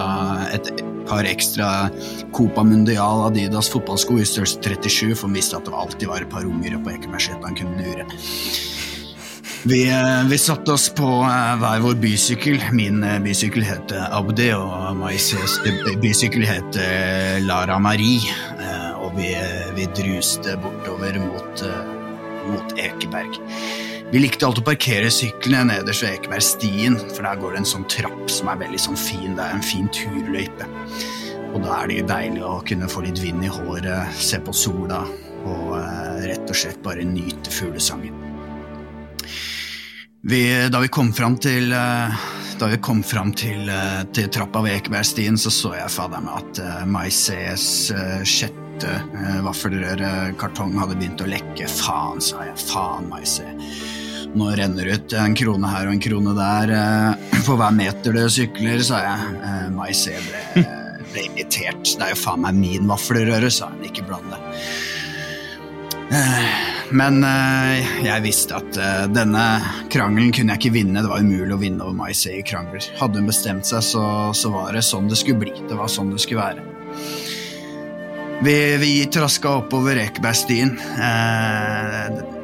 [0.55, 0.71] et
[1.09, 1.89] par ekstra
[2.35, 6.31] Copa Mundial Adidas fotballsko i størrelse 37, for han visste at det alltid var et
[6.31, 8.07] par unger på Ekebergsletta han kunne lure.
[9.67, 12.61] Vi, eh, vi satte oss på eh, hver vår bysykkel.
[12.77, 15.57] Min eh, bysykkel het Abdi, og Maises
[15.99, 16.79] bysykkel het
[17.43, 18.37] Lara Marie.
[19.01, 19.33] Og vi,
[19.75, 21.63] vi druste bortover mot,
[22.47, 23.39] mot Ekeberg.
[24.07, 27.87] Vi likte alltid å parkere syklene nederst ved Ekebergstien, for der går det en sånn
[27.91, 29.33] trapp som er veldig sånn fin.
[29.35, 30.67] Det er en fin turløype.
[31.51, 34.55] Og da er det jo deilig å kunne få litt vind i håret, se på
[34.55, 35.01] sola
[35.43, 38.15] og eh, rett og slett bare nyte fuglesangen.
[40.27, 40.41] Vi,
[40.71, 42.25] da vi kom fram til eh,
[42.57, 46.39] da vi kom fram til, eh, til trappa ved Ekebergstien, så så jeg fader meg
[46.39, 47.67] at Maises
[48.23, 48.97] sjette
[49.43, 51.67] vaffelrørekartong hadde begynt å lekke.
[51.75, 52.59] Faen, sa jeg.
[52.69, 53.51] Faen, Maise.
[54.35, 58.25] Nå renner ut en krone her og en krone der eh, for hver meter du
[58.29, 59.35] sykler, sa jeg.
[59.41, 60.63] Uh, Maise ble,
[61.13, 61.83] ble irritert.
[61.95, 63.81] Det er jo faen meg min vaffelrøre, sa han.
[63.87, 64.41] Ikke bland det.
[66.17, 66.49] Eh,
[66.95, 68.77] Men eh, jeg visste at
[69.11, 69.41] denne
[69.91, 71.01] krangelen kunne jeg ikke vinne.
[71.03, 72.85] Det var umulig å vinne over Maise i krangler.
[72.99, 74.05] Hadde hun bestemt seg, så,
[74.37, 75.55] så var det sånn det skulle bli.
[75.67, 76.63] Det var sånn det skulle være.
[78.45, 80.75] Vi, vi traska oppover Ekebergstien.
[81.01, 82.36] Eh,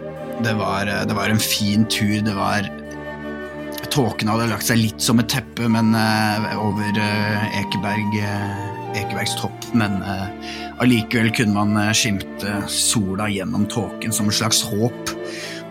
[0.44, 2.22] det, var, det var en fin tur.
[2.26, 2.70] Det var
[3.94, 9.36] Tåken hadde lagt seg litt som et teppe men, eh, over eh, Ekeberg, eh, Ekebergs
[9.38, 10.24] topp, men eh,
[10.82, 15.14] allikevel kunne man eh, skimte sola gjennom tåken som et slags håp.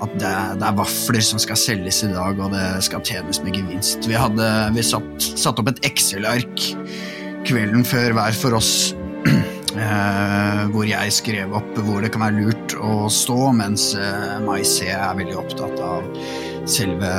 [0.03, 3.59] At det, det er vafler som skal selges i dag, og det skal tjenes med
[3.59, 4.07] gevinst.
[4.07, 6.67] Vi hadde vi satt, satt opp et Excel-ark
[7.47, 8.93] kvelden før hver for oss.
[9.77, 14.63] Eh, hvor jeg skrev opp hvor det kan være lurt å stå, mens Maisé Mai
[14.67, 16.09] C er veldig opptatt av
[16.69, 17.13] selve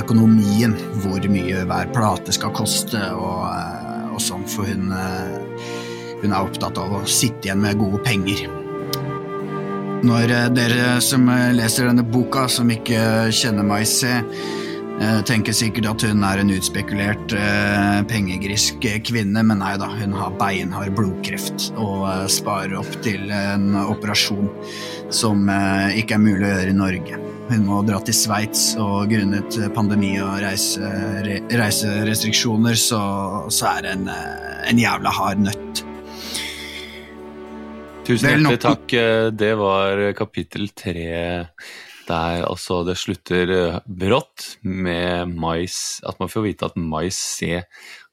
[0.00, 0.74] økonomien.
[1.02, 5.70] Hvor mye hver plate skal koste og, eh, og sånn, for hun, eh,
[6.22, 8.48] hun er opptatt av å sitte igjen med gode penger.
[10.02, 14.22] Når eh, dere som eh, leser denne boka, som ikke kjenner Mai C, eh,
[15.26, 20.14] tenker sikkert at hun er en utspekulert, eh, pengegrisk eh, kvinne, men nei da, hun
[20.18, 24.50] har beinhard blodkreft og eh, sparer opp til en operasjon
[25.12, 27.20] som eh, ikke er mulig å gjøre i Norge.
[27.52, 30.88] Hun må dra til Sveits, og grunnet pandemi og reise,
[31.26, 33.00] re, reiserestriksjoner, så,
[33.52, 35.82] så er det en, eh, en jævla hard nøtt.
[38.06, 38.94] Tusen hjertelig takk.
[38.98, 41.10] Eh, Det var kapittel tre
[42.08, 46.00] der altså det slutter eh, brått med mais.
[46.06, 47.62] At man får vite at mais C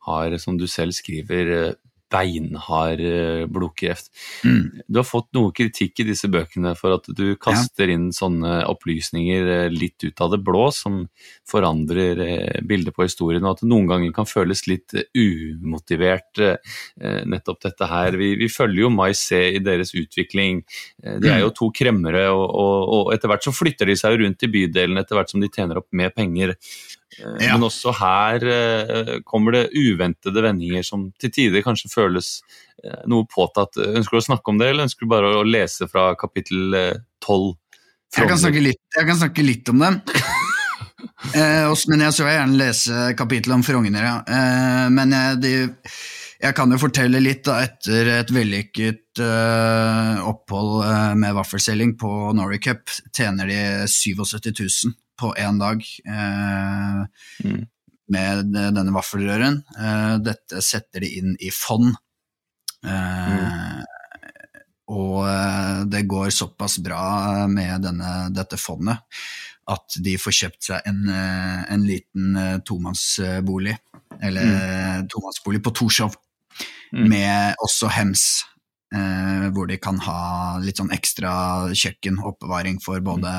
[0.08, 1.78] har, som du selv skriver, eh,
[2.10, 4.10] beinhard eh, blodkreft.
[4.44, 4.82] Mm.
[4.88, 9.52] Du har fått noe kritikk i disse bøkene for at du kaster inn sånne opplysninger
[9.54, 11.04] eh, litt ut av det blå, som
[11.50, 16.42] forandrer eh, bildet på historien, og at det noen ganger kan føles litt umotivert,
[17.00, 18.18] nettopp dette her.
[18.20, 20.62] Vi, vi følger jo Mai C i deres utvikling.
[21.00, 24.46] De er jo to kremmere, og, og, og etter hvert så flytter de seg rundt
[24.46, 26.56] i bydelen etter hvert som de tjener opp mer penger.
[27.20, 27.54] Eh, Ja.
[27.58, 32.40] Men også her eh, kommer det uventede vendinger som til tider kanskje føles
[32.84, 33.78] eh, noe påtatt.
[33.78, 36.76] Ønsker du å snakke om det, eller ønsker du bare å lese fra kapittel
[37.24, 37.58] tolv?
[38.10, 38.16] 12?
[38.18, 38.26] Jeg
[38.98, 40.00] jeg kan snakke litt om dem.
[41.36, 44.16] Eh, også, men jeg så gjerne lese kapittelet om Frogner, ja.
[44.24, 45.52] Eh, men jeg, de,
[46.40, 50.80] jeg kan jo fortelle litt da, etter et vellykket eh, opphold
[51.20, 53.60] med vaffelselging på Norway Cup, tjener de
[53.92, 57.04] 77 000 på én dag eh,
[57.44, 57.62] Mm.
[58.10, 59.60] med denne vaffelrøren.
[59.78, 61.94] Eh, dette setter de inn i fond.
[62.86, 63.84] Eh,
[64.90, 68.98] Og eh, det går såpass bra med denne, dette fondet
[69.70, 73.76] at de får kjøpt seg en, eh, en liten tomannsbolig,
[74.18, 75.08] eller mm.
[75.14, 76.16] tomannsbolig på Torshov,
[76.92, 77.06] Mm.
[77.08, 78.24] med også hems,
[78.98, 83.30] eh, hvor de kan ha litt sånn ekstra kjøkken, oppbevaring for både,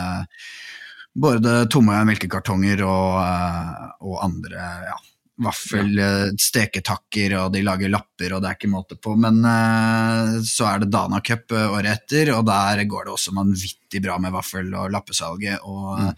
[1.14, 4.98] både tomme melkekartonger og, eh, og andre ja,
[5.44, 9.16] vaffelsteketakker, og de lager lapper, og det er ikke måte på.
[9.20, 13.34] Men eh, så er det Dana Cup eh, året etter, og der går det også
[13.36, 15.60] vanvittig bra med vaffel- og lappesalget.
[15.64, 16.12] og mm.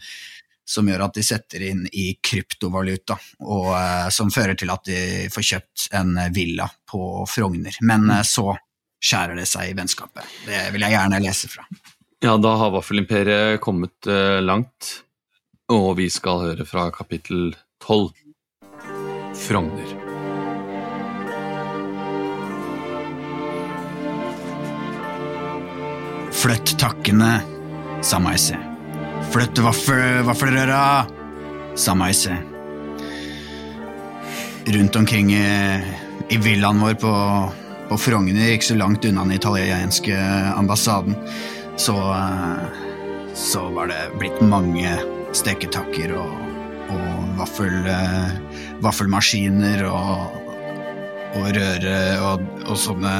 [0.72, 5.00] som gjør at de setter inn i kryptovaluta, og eh, som fører til at de
[5.32, 7.78] får kjøpt en villa på Frogner.
[7.80, 8.52] Men eh, så
[9.02, 10.38] skjærer det seg i vennskapet.
[10.46, 11.66] Det vil jeg gjerne lese fra.
[12.24, 15.02] Ja, da har Vaffelimperiet kommet eh, langt,
[15.74, 17.48] og vi skal høre fra kapittel
[17.82, 18.12] 12.
[19.42, 19.88] Frogner.
[26.30, 27.30] Flytt takkene,
[28.06, 28.60] sa Meise.
[29.34, 30.84] Flytt vaffel, vaffelrøra,
[31.74, 32.36] sa Meise.
[34.76, 35.42] Rundt omkring i,
[36.30, 37.16] i villaen vår på,
[37.90, 40.22] på Frogner, ikke så langt unna den italienske
[40.54, 41.18] ambassaden,
[41.76, 44.92] så, eh, så var det blitt mange
[45.32, 46.36] steketakker og,
[46.92, 48.32] og vaffel, eh,
[48.84, 50.40] vaffelmaskiner og
[51.32, 53.12] og røre og, og sånne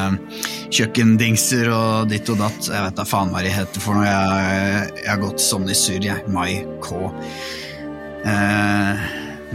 [0.73, 2.69] kjøkkendingser og ditt og datt.
[2.69, 4.05] Jeg vet da faen hva de heter for noe.
[4.09, 6.27] Jeg, jeg har gått sånn i surr, jeg.
[6.33, 7.01] Mai K.
[8.29, 9.07] Eh,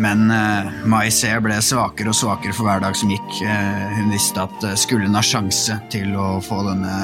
[0.02, 3.40] men eh, Mai C ble svakere og svakere for hver dag som gikk.
[3.46, 6.98] Eh, hun visste at eh, skulle hun ha sjanse til å få denne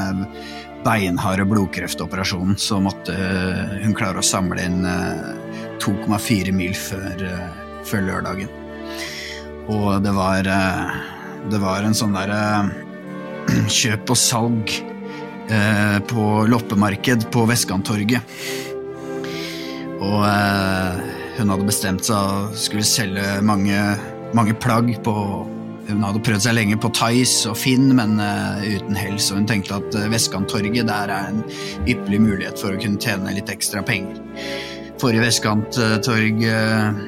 [0.84, 7.48] beinharde blodkreftoperasjonen, så måtte eh, hun klare å samle inn eh, 2,4 mil før, eh,
[7.88, 8.52] før lørdagen.
[9.72, 10.96] Og det var eh,
[11.52, 12.72] Det var en sånn derre
[13.80, 14.76] kjøp og salg
[15.52, 18.38] eh, på loppemarked på Vestkanttorget.
[20.04, 21.02] Og eh,
[21.40, 23.80] hun hadde bestemt seg å skulle selge mange,
[24.38, 25.16] mange plagg på
[25.88, 29.48] Hun hadde prøvd seg lenge på Thais og Finn, men eh, uten hell, så hun
[29.50, 31.42] tenkte at eh, Vestkanttorget der er en
[31.84, 34.22] ypperlig mulighet for å kunne tjene litt ekstra penger.
[35.02, 37.02] Forrige Vestkanttorg eh,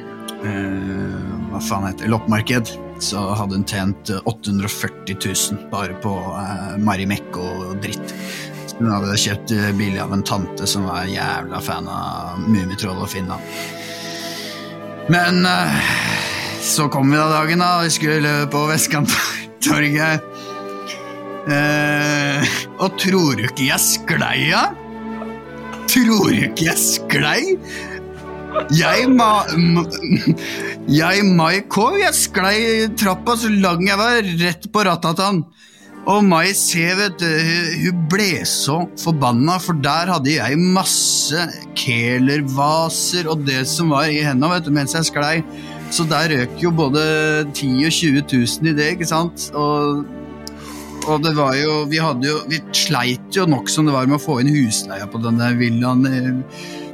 [0.43, 2.11] Hva faen heter det?
[2.11, 2.73] Loppemarked.
[3.03, 6.11] Så hadde hun tjent eh, 840 000 bare på
[6.83, 8.15] Marimekko og dritt.
[8.75, 13.31] Hun hadde kjøpt billig av en tante som var jævla fan av Mummitroll og Finn.
[15.07, 15.45] Men
[16.65, 17.82] så kom vi da dagen, da.
[17.84, 20.23] Vi skulle på Vestkanttorget.
[21.45, 24.63] Eh, og tror du ikke jeg sklei, da?
[25.91, 27.41] Tror du ikke jeg sklei?
[28.73, 29.43] Jeg ma...
[29.60, 29.84] ma
[30.86, 32.58] jeg Mai K, jeg sklei
[32.97, 35.43] trappa så lang jeg var, rett på Ratatan.
[36.06, 37.25] Og Mai C, vet du,
[37.82, 41.41] hun- ble så forbanna, for der hadde jeg masse
[41.75, 45.39] Kehler-vaser og det som var i henda, mens jeg sklei.
[45.95, 47.01] Så der røk jo både
[47.53, 49.49] 10 000 og 20 000 i det, ikke sant?
[49.55, 50.03] Og,
[51.08, 54.25] og det var jo Vi jo Vi sleit jo nok som det var med å
[54.25, 56.10] få inn husleia på denne villaen.
[56.10, 56.34] eh,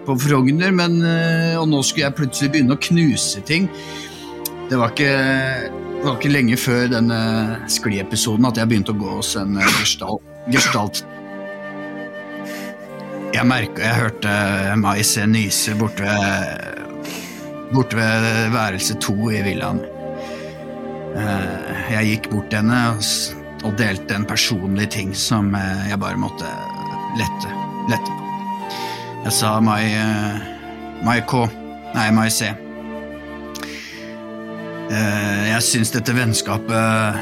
[0.05, 3.67] på Frogner, men, eh, og nå skulle jeg plutselig begynne å knuse ting.
[4.69, 5.13] Det var ikke,
[5.69, 7.19] det var ikke lenge før denne
[7.69, 10.25] skliepisoden at jeg begynte å gå hos en eh, gestalt.
[10.49, 11.03] gestalt.
[13.31, 14.31] Jeg merka Jeg hørte
[14.81, 16.09] Mai se nyse borte
[17.73, 19.81] borte ved værelse to i villaen.
[21.15, 22.81] Eh, Jeg gikk bort til henne
[23.67, 26.47] og delte en personlig ting som eh, jeg bare måtte
[27.19, 27.51] lette,
[27.91, 28.29] lette på.
[29.25, 30.39] Jeg sa Mai, eh,
[31.05, 31.45] Mai K.
[31.95, 32.51] Nei, Mai C.
[34.91, 37.19] Jeg syns dette vennskapet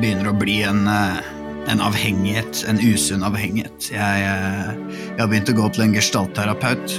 [0.00, 3.92] begynner å bli en, en avhengighet, en usunn avhengighet.
[3.94, 6.96] Jeg, jeg har begynt å gå til en gestaltterapeut.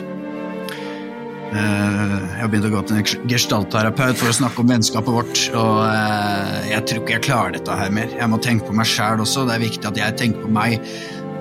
[1.51, 5.41] Eh, Jeg har begynt å gå til en gestaltterapeut for å snakke om vennskapet vårt,
[5.59, 8.13] og eh, jeg tror ikke jeg klarer dette her mer.
[8.15, 10.79] Jeg må tenke på meg sjæl også, det er viktig at jeg tenker på meg.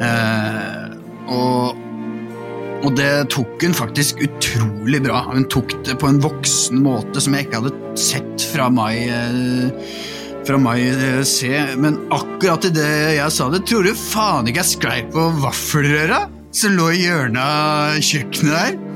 [0.03, 0.99] Eh,
[1.31, 1.87] Og
[2.81, 5.19] og det tok hun faktisk utrolig bra.
[5.29, 9.69] Hun tok det på en voksen måte som jeg ikke hadde sett fra eh,
[10.49, 10.81] fra meg
[11.29, 15.29] se, Men akkurat i det jeg sa det, tror du faen ikke jeg sklei på
[15.45, 16.23] vaffelrøra
[16.57, 18.90] som lå i hjørnet av kjøkkenet der?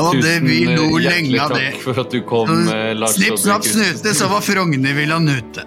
[0.00, 1.68] Og det vi Tusen, lo eh, lenge av det.
[1.74, 5.66] Takk for at du kom, eh, Lars Snipp, snapp, snute, så var Frognervillaen ute.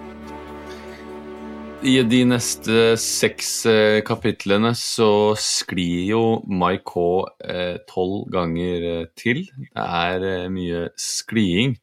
[1.86, 7.04] I de neste seks eh, kapitlene så sklir jo Mai K
[7.46, 9.44] eh, tolv ganger eh, til.
[9.68, 11.76] Det er eh, mye skliing.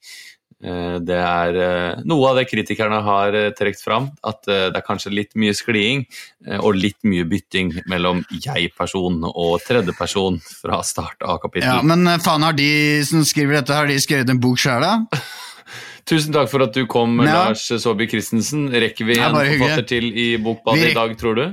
[0.64, 4.86] Eh, det er eh, noe av det kritikerne har eh, trukket fram, at det er
[4.86, 6.06] kanskje litt mye skliing
[6.48, 11.68] eh, og litt mye bytting mellom jeg-person og tredjeperson fra start av kapittel.
[11.68, 12.70] Ja, men faen, har de
[13.08, 15.24] som skriver dette, har de skrevet en bok sjøl, da?
[16.10, 17.46] Tusen takk for at du kom, Ja.
[17.48, 18.66] Lars Saabye Christensen.
[18.72, 21.46] Rekker vi en forfatter til i Bokbadet i dag, tror du?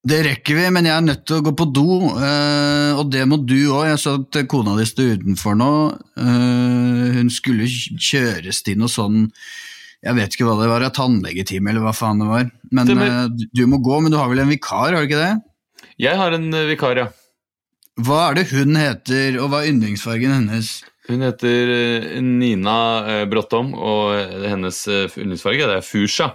[0.00, 1.84] Det rekker vi, men jeg er nødt til å gå på do,
[2.16, 3.82] eh, og det må du òg.
[3.90, 5.72] Jeg så at kona di sto utenfor nå.
[6.16, 9.26] Eh, hun skulle kjøres til noe sånn
[10.00, 12.46] Jeg vet ikke hva det var, et tannlegetime eller hva faen det var.
[12.72, 13.34] Men det med...
[13.36, 15.34] du- du må gå, men du har vel en vikar, har du ikke det?
[16.00, 17.10] Jeg har en eh, vikar, ja.
[18.00, 20.70] Hva er det hun heter, og hva er yndlingsfargen hennes?
[21.10, 26.30] Hun heter eh, Nina eh, Bråttom, og eh, hennes eh, yndlingsfarge det er fuchsia.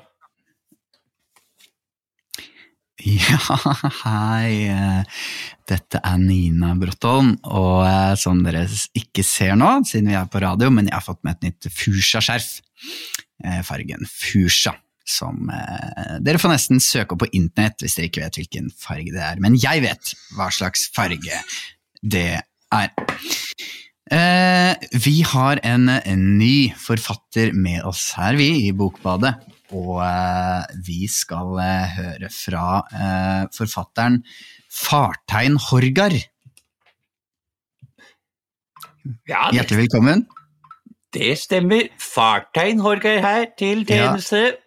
[3.15, 3.37] Ja,
[4.01, 5.03] hei.
[5.69, 8.63] Dette er Nina Bråtholm, og eh, som dere
[8.97, 11.69] ikke ser nå, siden vi er på radio, men jeg har fått med et nytt
[11.69, 12.49] fuchsia-skjerf.
[13.45, 14.73] Eh, Fargen fuchsia.
[15.05, 19.13] Som eh, Dere får nesten søke opp på internett hvis dere ikke vet hvilken farge
[19.13, 21.41] det er, men jeg vet hva slags farge
[22.01, 22.29] det
[22.73, 22.89] er.
[24.13, 25.89] Eh, vi har en,
[26.37, 29.33] ny forfatter med oss her, vi, i Bokbadet.
[29.73, 34.21] Og eh, vi skal eh, høre fra eh, forfatteren
[34.69, 36.13] Fartein Horgar.
[39.25, 40.25] Ja, det, Hjertelig velkommen.
[41.13, 41.89] det stemmer.
[42.01, 44.59] Fartegn Horgar her til tjeneste.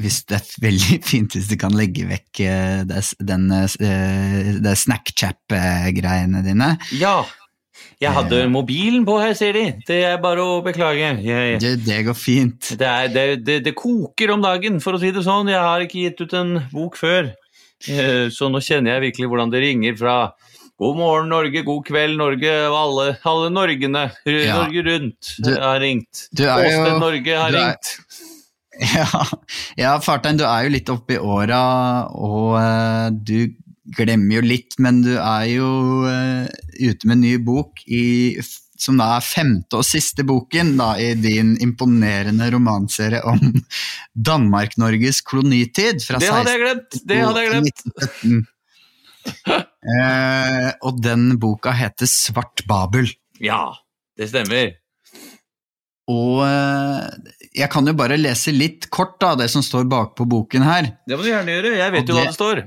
[0.00, 4.76] Hvis det er veldig fint hvis du kan legge vekk uh, det, den, uh, det
[4.76, 6.74] snackchap-greiene dine.
[7.00, 7.22] Ja.
[8.00, 9.64] Jeg hadde mobilen på her, sier de.
[9.88, 11.14] Det er bare å beklage.
[11.24, 12.74] Jeg, Det, det går fint.
[12.76, 15.48] det, er, det, det, koker om dagen, for å si det sånn.
[15.48, 17.30] Jeg har ikke gitt ut en bok før.
[17.88, 20.18] Eh, Så nå kjenner jeg virkelig hvordan det ringer fra
[20.76, 24.10] God morgen, Norge, god kveld, Norge, og alle, alle Norgene.
[24.28, 24.58] Ja.
[24.60, 26.26] Norge rundt Du- har ringt.
[26.36, 27.96] du er jo- Åsted Norge har du er- ringt.
[28.92, 29.24] Ja,
[29.80, 31.62] ja Fartein, du er jo litt oppi åra,
[32.12, 33.54] og uh, du
[33.94, 35.68] glemmer jo litt, men du er jo
[36.06, 36.46] uh,
[36.80, 38.36] ute med en ny bok i,
[38.76, 43.40] som da er femte og siste boken da, i din imponerende romanserie om
[44.30, 46.98] Danmark-Norges kolonitid fra Det hadde jeg glemt!
[47.06, 47.86] Det hadde jeg glemt.
[47.94, 48.44] 1917.
[49.26, 53.08] Eh, og den boka heter Svart Babel.
[53.42, 53.72] Ja,
[54.18, 54.72] det stemmer.
[56.10, 60.62] Og eh, jeg kan jo bare lese litt kort da, det som står bakpå boken
[60.66, 60.92] her.
[61.10, 61.72] Det må du gjerne gjøre.
[61.78, 62.62] Jeg vet Og jo hva det- det står.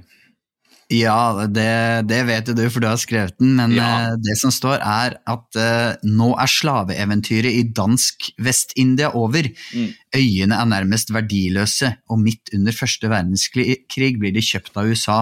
[0.90, 3.90] Ja, det, det vet jo du, for du har skrevet den, men Ja.
[4.10, 9.52] eh, det som står er at uh, nå er slaveeventyret i dansk Vest-India over.
[9.78, 9.92] Mm.
[10.18, 15.20] Øyene er nærmest verdiløse, og midt under første verdenskrig blir de kjøpt av USA.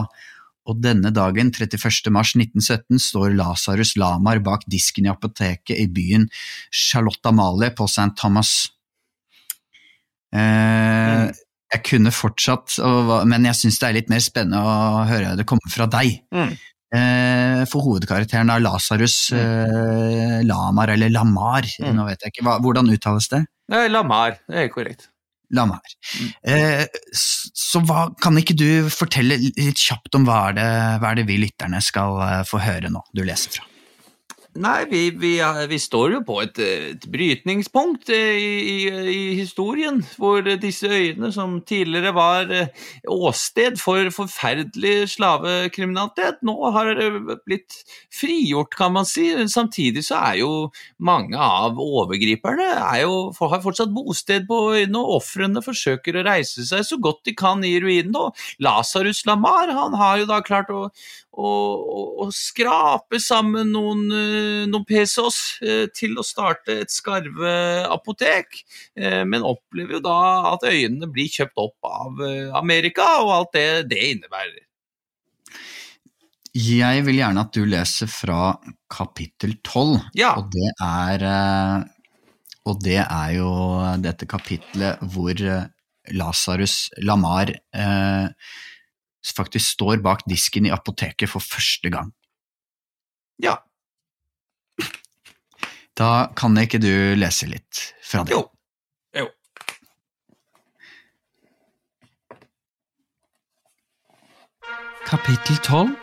[0.67, 2.11] Og denne dagen, 31.
[2.15, 6.29] mars 1917, står Lasarus Lamar bak disken i apoteket i byen
[6.71, 8.15] Charlotte Amalie på St.
[8.19, 8.69] Thomas.
[10.35, 11.27] Eh,
[11.73, 12.77] Jeg kunne fortsatt,
[13.27, 16.21] men jeg syns det er litt mer spennende å høre det komme fra deg.
[16.31, 16.53] Mm.
[16.95, 20.45] Eh, for hovedkarakteren er Lasarus mm.
[20.47, 21.91] Lamar, eller Lamar, Mm.
[21.97, 23.43] nå vet jeg ikke, hvordan uttales det?
[23.73, 24.39] Nei, Lamar.
[24.47, 25.09] Det er korrekt.
[25.51, 25.83] Lamar.
[26.43, 30.69] Eh, så hva, kan ikke du fortelle litt kjapt om hva er det,
[31.03, 33.67] hva er det vi lytterne skal eh, få høre nå, du leser fra?
[34.57, 38.77] Nei, vi, vi, er- vi står jo på et, eh, et brytningspunkt eh, i, i,
[39.11, 42.71] i historien, hvor disse øyene som tidligere var eh,
[43.13, 47.75] åsted for forferdelig slavekriminalitet, nå har eh, blitt
[48.17, 49.27] frigjort, kan man si.
[49.51, 50.49] Samtidig så er jo
[50.97, 56.65] mange av overgriperne er jo, har fortsatt bosted på øyene, og ofrene forsøker å reise
[56.65, 58.25] seg så godt de kan i ruinene.
[58.31, 60.87] Og Lasarus Lamar han har jo da klart å,
[61.37, 61.51] å,
[62.25, 69.45] å skrape sammen noen, eh, noen pesos eh, til å starte et skarveapotek, apotek, men
[69.45, 70.17] opplever jo da
[70.55, 74.63] at øyene blir kjøpt opp av eh, Amerika, og alt det det innebærer.
[76.57, 78.55] Jeg vil gjerne at du leser fra
[78.89, 80.33] kapittel 12, Ja.
[80.39, 81.83] og det er eh,
[82.67, 83.49] Og det er jo
[84.03, 85.67] dette kapitlet hvor eh,
[86.17, 88.25] Lasarus Lamar eh,
[89.35, 92.11] faktisk står bak disken i apoteket for første gang.
[93.43, 93.57] Ja.
[95.97, 98.35] Da kan ikke du lese litt fra det?
[98.35, 98.43] Jo.
[99.17, 99.27] Jo.
[105.07, 105.95] Kapittel 12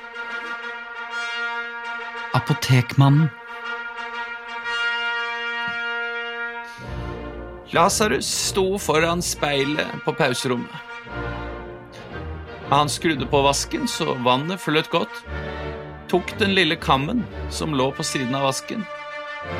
[2.34, 3.30] Apotekmannen
[7.74, 10.93] Lasarus sto foran speilet på pauserommet.
[12.74, 15.18] Han skrudde på vasken så vannet fløt godt,
[16.10, 18.80] tok den lille kammen som lå på siden av vasken,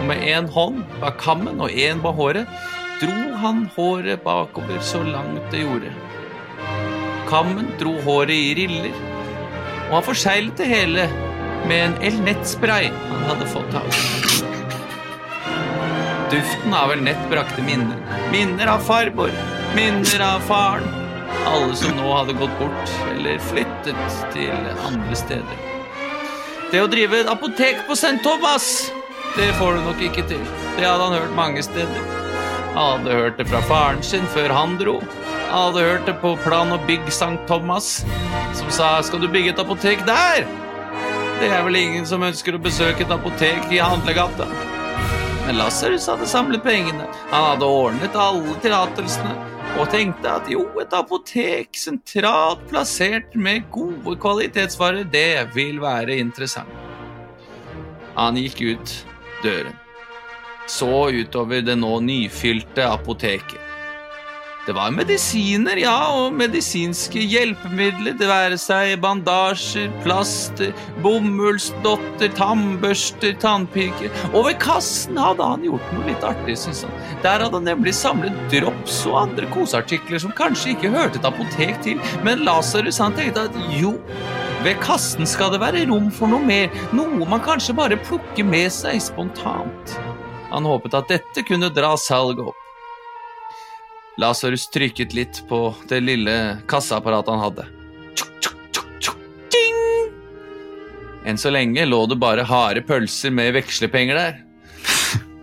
[0.00, 2.50] og med én hånd bak kammen og én på håret
[2.98, 5.92] dro han håret bakover så langt det gjorde.
[7.30, 8.98] Kammen dro håret i riller,
[9.84, 11.06] og han forseglet det hele
[11.70, 13.94] med en elnettspray han hadde fått i.
[16.34, 18.02] Duften av elnett brakte minner.
[18.34, 19.30] Minner av farmor,
[19.78, 21.03] minner av faren.
[21.46, 25.62] Alle som nå hadde gått bort eller flyttet til andre steder.
[26.72, 28.16] Det å drive et apotek på St.
[28.24, 28.90] Thomas,
[29.36, 30.42] det får du nok ikke til.
[30.78, 32.08] Det hadde han hørt mange steder.
[32.74, 34.96] Han hadde hørt det fra faren sin før han dro.
[35.50, 37.36] Han hadde hørt det på Plan og Bygg St.
[37.46, 38.04] Thomas,
[38.58, 40.46] som sa 'skal du bygge et apotek der'?
[41.40, 44.46] Det er vel ingen som ønsker å besøke et apotek i handlegata.
[45.46, 49.34] Men Lasarus hadde samlet pengene, han hadde ordnet alle tillatelsene,
[49.74, 56.70] og tenkte at jo, et apotek sentralt plassert med gode kvalitetsvarer, det vil være interessant.
[58.14, 58.94] Han gikk ut
[59.42, 59.74] døren,
[60.70, 63.63] så utover det nå nyfylte apoteket.
[64.64, 70.70] Det var medisiner, ja, og medisinske hjelpemidler, det være seg bandasjer, plaster,
[71.04, 74.08] bomullsdotter, tannbørster, tannpirker.
[74.30, 76.96] Og ved kassen hadde han gjort noe litt artig, syns han.
[77.26, 81.76] Der hadde han nemlig samlet drops og andre koseartikler som kanskje ikke hørte et apotek
[81.84, 83.98] til, men Lasarus han tenkte at jo,
[84.64, 88.72] ved kassen skal det være rom for noe mer, noe man kanskje bare plukker med
[88.72, 89.98] seg spontant.
[90.54, 92.63] Han håpet at dette kunne dra salget opp.
[94.20, 96.34] Lasarus trykket litt på det lille
[96.70, 97.66] kassaapparatet han hadde.
[101.24, 104.42] Enn så lenge lå det bare harde pølser med vekslepenger der.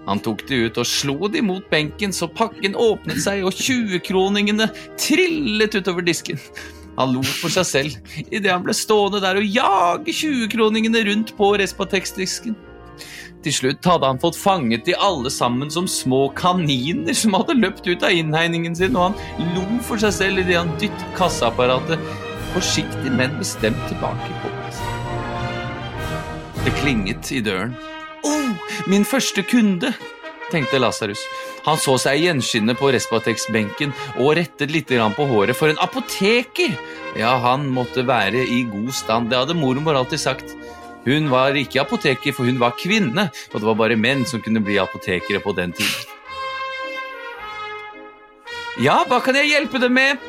[0.07, 4.69] Han tok de ut og slo de mot benken så pakken åpnet seg og 20-kroningene
[4.99, 6.39] trillet utover disken.
[6.97, 11.53] Han lo for seg selv idet han ble stående der og jage 20-kroningene rundt på
[11.61, 12.57] Respatex-disken.
[13.41, 17.87] Til slutt hadde han fått fanget de alle sammen som små kaniner som hadde løpt
[17.89, 22.01] ut av innhegningen sin, og han lo for seg selv idet han dyttet kasseapparatet
[22.53, 24.81] forsiktig, men bestemt tilbake på plass.
[26.65, 27.75] Det klinget i døren.
[28.27, 28.51] Oh,
[28.87, 29.93] min første kunde!
[30.51, 31.21] tenkte Lasarus.
[31.63, 35.55] Han så seg i gjenskinnet på Respatex-benken og rettet litt på håret.
[35.55, 36.75] For en apoteker!
[37.15, 40.55] Ja, han måtte være i god stand, det hadde mormor alltid sagt.
[41.05, 44.61] Hun var ikke apoteker, for hun var kvinne, og det var bare menn som kunne
[44.63, 46.09] bli apotekere på den tiden.
[48.81, 50.21] Ja, hva kan jeg hjelpe deg med?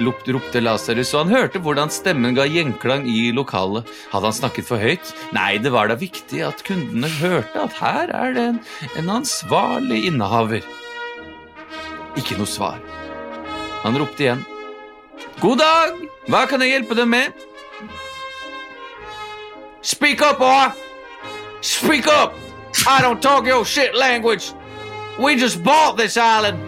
[0.00, 3.88] Lopt, ropte Lasarus, og han hørte hvordan stemmen ga gjenklang i lokalet.
[4.12, 5.12] Hadde han snakket for høyt?
[5.36, 8.60] Nei, det var da viktig at kundene hørte at her er det en,
[9.00, 10.64] en ansvarlig innehaver.
[12.16, 12.80] Ikke noe svar.
[13.84, 14.44] Han ropte igjen.
[15.40, 15.96] God dag!
[16.28, 17.46] Hva kan jeg hjelpe deg med?
[19.86, 20.72] Speak up, boy!
[21.60, 22.34] Speak up!
[22.88, 24.52] I don't talk your shit language!
[25.16, 26.58] We just bought this island!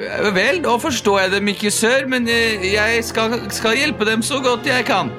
[0.00, 4.22] Eh, vel, da forstår jeg dem ikke, sør, men eh, jeg skal, skal hjelpe dem
[4.22, 5.12] så godt jeg kan.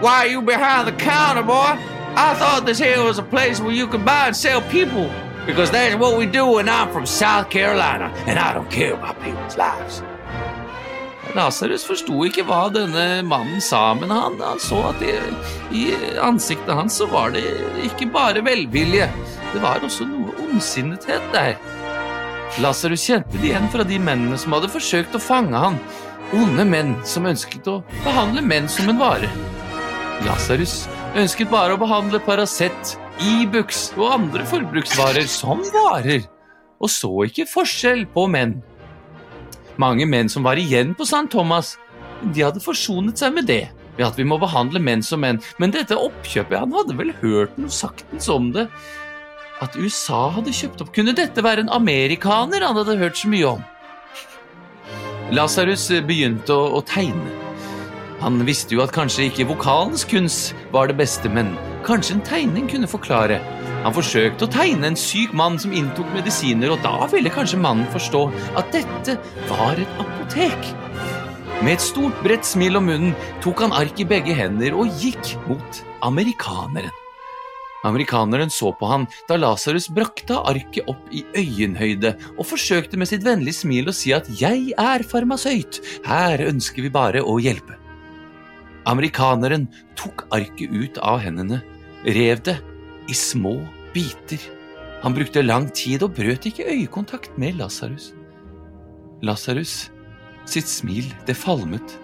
[0.00, 1.76] Why are you behind the counter, boy?
[2.16, 5.10] I thought this here was a place where you could buy and sell people.
[5.46, 9.20] Because that's what we do and I'm from South Carolina, and I don't care about
[9.22, 10.02] people's lives.
[11.36, 15.12] Lasarus forsto ikke hva denne mannen sa, men han, han så at i,
[15.76, 15.84] i,
[16.22, 17.42] ansiktet hans så var det
[17.84, 19.08] ikke bare velvilje,
[19.52, 21.58] det var også noe ondsinnethet der.
[22.62, 25.76] Lasarus kjente det igjen fra de mennene som hadde forsøkt å fange han,
[26.36, 29.28] onde menn som ønsket å behandle menn som en vare.
[30.24, 36.24] Lasarus ønsket bare å behandle Paracet, Ibux og andre forbruksvarer som varer,
[36.80, 38.56] og så ikke forskjell på menn.
[39.80, 41.26] Mange menn som var igjen på St.
[41.32, 41.74] Thomas,
[42.22, 43.66] de hadde forsonet seg med det,
[43.98, 47.56] ved at vi må behandle menn som menn, men dette oppkjøpet, han hadde vel hørt
[47.60, 48.66] noe saktens om det.
[49.64, 53.56] At USA hadde kjøpt opp, kunne dette være en amerikaner han hadde hørt så mye
[53.56, 53.64] om?
[55.36, 57.32] Lasarus begynte å, å tegne.
[58.22, 61.52] Han visste jo at kanskje ikke vokalens kunst var det beste, men
[61.84, 63.42] kanskje en tegning kunne forklare.
[63.86, 67.86] Han forsøkte å tegne en syk mann som inntok medisiner, og da ville kanskje mannen
[67.94, 68.22] forstå
[68.58, 69.14] at dette
[69.46, 70.70] var et apotek.
[71.62, 73.14] Med et stort, bredt smil om munnen
[73.44, 76.90] tok han ark i begge hender og gikk mot amerikaneren.
[77.86, 83.22] Amerikaneren så på han da Lasarus brakte arket opp i øyenhøyde og forsøkte med sitt
[83.22, 87.78] vennlige smil å si at 'jeg er farmasøyt, her ønsker vi bare å hjelpe'.
[88.86, 91.62] Amerikaneren tok arket ut av hendene,
[92.02, 92.58] rev det
[93.06, 93.62] i små
[93.96, 94.40] biter.
[95.02, 98.12] Han brukte lang tid og brøt ikke øyekontakt med Lasarus.
[99.24, 99.86] Lasarus
[100.46, 101.96] sitt smil, det falmet,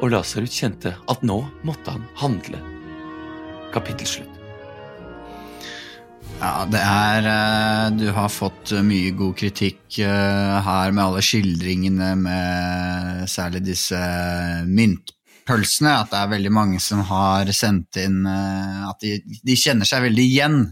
[0.00, 2.60] og Lasarus kjente at nå måtte han handle.
[3.74, 4.36] Kapittel slutt.
[6.40, 12.14] Ja, det er eh, Du har fått mye god kritikk eh, her med alle skildringene
[12.16, 14.00] med særlig disse
[15.50, 15.96] myntpølsene.
[16.04, 20.06] At det er veldig mange som har sendt inn eh, at de, de kjenner seg
[20.06, 20.62] veldig igjen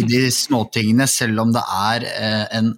[0.00, 2.08] i de småtingene, selv om det er
[2.58, 2.74] en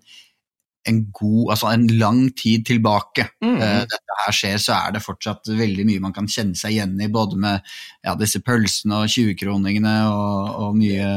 [0.85, 3.57] en god Altså en lang tid tilbake Mm.
[3.61, 6.95] eh, dette her skjer, så er det fortsatt veldig mye man kan kjenne seg igjen
[7.01, 7.61] i, både med
[8.05, 11.09] ja, disse pølsene og 20-kroningene og, og mye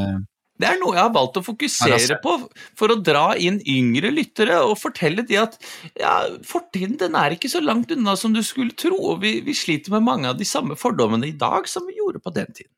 [0.58, 2.36] Det er noe jeg har valgt å fokusere på
[2.78, 5.58] for å dra inn yngre lyttere og fortelle de at
[6.00, 9.56] ja, fortiden den er ikke så langt unna som du skulle tro, og vi, vi
[9.58, 12.74] sliter med mange av de samme fordommene i dag som vi gjorde på den tiden.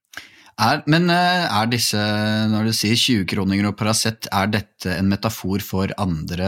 [0.59, 2.03] er, Men eh, er disse,
[2.51, 6.47] når du sier 20-kroninger og Paracet, er dette en metafor for andre,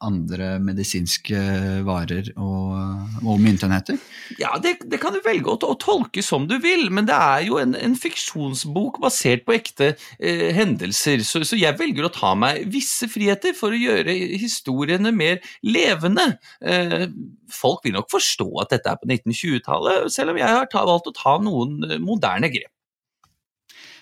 [0.00, 1.38] andre medisinske
[1.86, 2.76] varer og,
[3.24, 3.98] og myntenheter?
[4.38, 7.44] Ja, det, det kan du velge å, å tolke som du vil, men det er
[7.48, 12.34] jo en, en fiksjonsbok basert på ekte eh, hendelser, så, så jeg velger å ta
[12.38, 16.36] meg visse friheter for å gjøre historiene mer levende.
[16.62, 17.08] Eh,
[17.50, 21.10] folk vil nok forstå at dette er på 1920-tallet, selv om jeg har ta, valgt
[21.10, 22.70] å ta noen eh, moderne grep.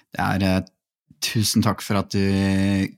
[0.09, 0.67] Det er eh,
[1.19, 2.21] Tusen takk for at du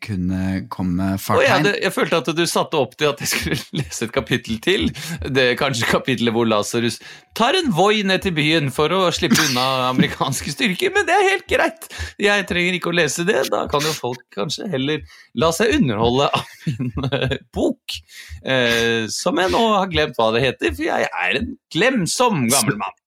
[0.05, 4.07] kunne komme Og jeg, jeg følte at du satte opp til at jeg skulle lese
[4.07, 4.91] et kapittel til.
[5.25, 6.99] Det er Kanskje kapittelet hvor Lasarus
[7.37, 9.65] tar en Voi ned til byen for å slippe unna
[9.95, 11.89] amerikanske styrker, men det er helt greit.
[12.21, 13.47] Jeg trenger ikke å lese det.
[13.53, 15.01] Da kan jo folk kanskje heller
[15.41, 18.01] la seg underholde av min eh, bok.
[18.45, 22.77] Eh, som jeg nå har glemt hva det heter, for jeg er en glemsom gammel
[22.81, 23.00] mann.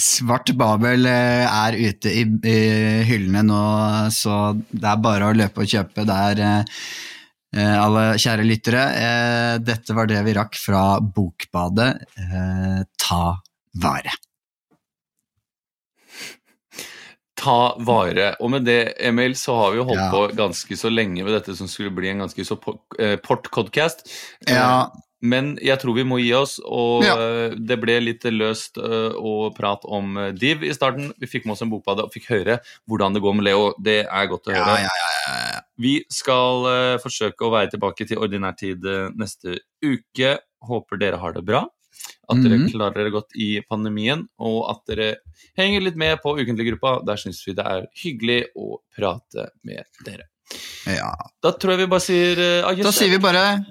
[0.00, 2.56] Svart Babel eh, er ute i, i
[3.08, 3.60] hyllene nå,
[4.14, 6.80] så det er bare å løpe og kjøpe der, eh,
[7.56, 8.86] eh, alle kjære lyttere.
[9.04, 11.92] Eh, Dette var det vi rakk fra Bokbadet.
[12.18, 13.22] Eh, Ta
[13.84, 14.16] vare.
[17.40, 18.34] ta vare.
[18.44, 20.10] Og med det, Emil, så har vi jo holdt Ja.
[20.12, 24.02] på ganske så lenge med dette som skulle bli en ganske så po- eh, port-podcast.
[24.46, 24.90] Ja.
[25.22, 27.14] Men jeg tror vi må gi oss, og Ja.
[27.18, 31.12] eh, det ble litt løst eh, å prate om eh, Div i starten.
[31.20, 33.74] Vi fikk med oss en bokbade og fikk høre hvordan det går med Leo.
[33.80, 34.78] Det er godt å høre.
[34.80, 35.60] ja, ja, ja.
[35.80, 36.64] Vi skal
[37.00, 38.80] forsøke å være tilbake til ordinær tid
[39.16, 40.38] neste uke.
[40.62, 41.62] Håper dere har det bra.
[42.28, 42.70] At dere Mhm.
[42.72, 45.16] klarer dere godt i pandemien, og at dere
[45.56, 47.04] henger litt med på Ukentlig-gruppa.
[47.04, 50.24] Der syns vi det er hyggelig å prate med dere.
[50.86, 51.12] ja.
[51.42, 52.82] Da tror jeg vi bare sier uh, adjø.
[52.82, 53.64] Da sier vi bare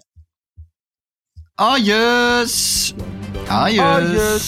[1.62, 2.94] Adjøs!
[3.50, 4.46] Adjøs.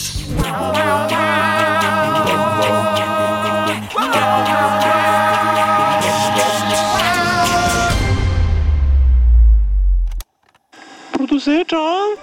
[11.12, 12.16] Produsert av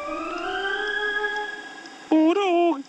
[2.10, 2.89] Ordet og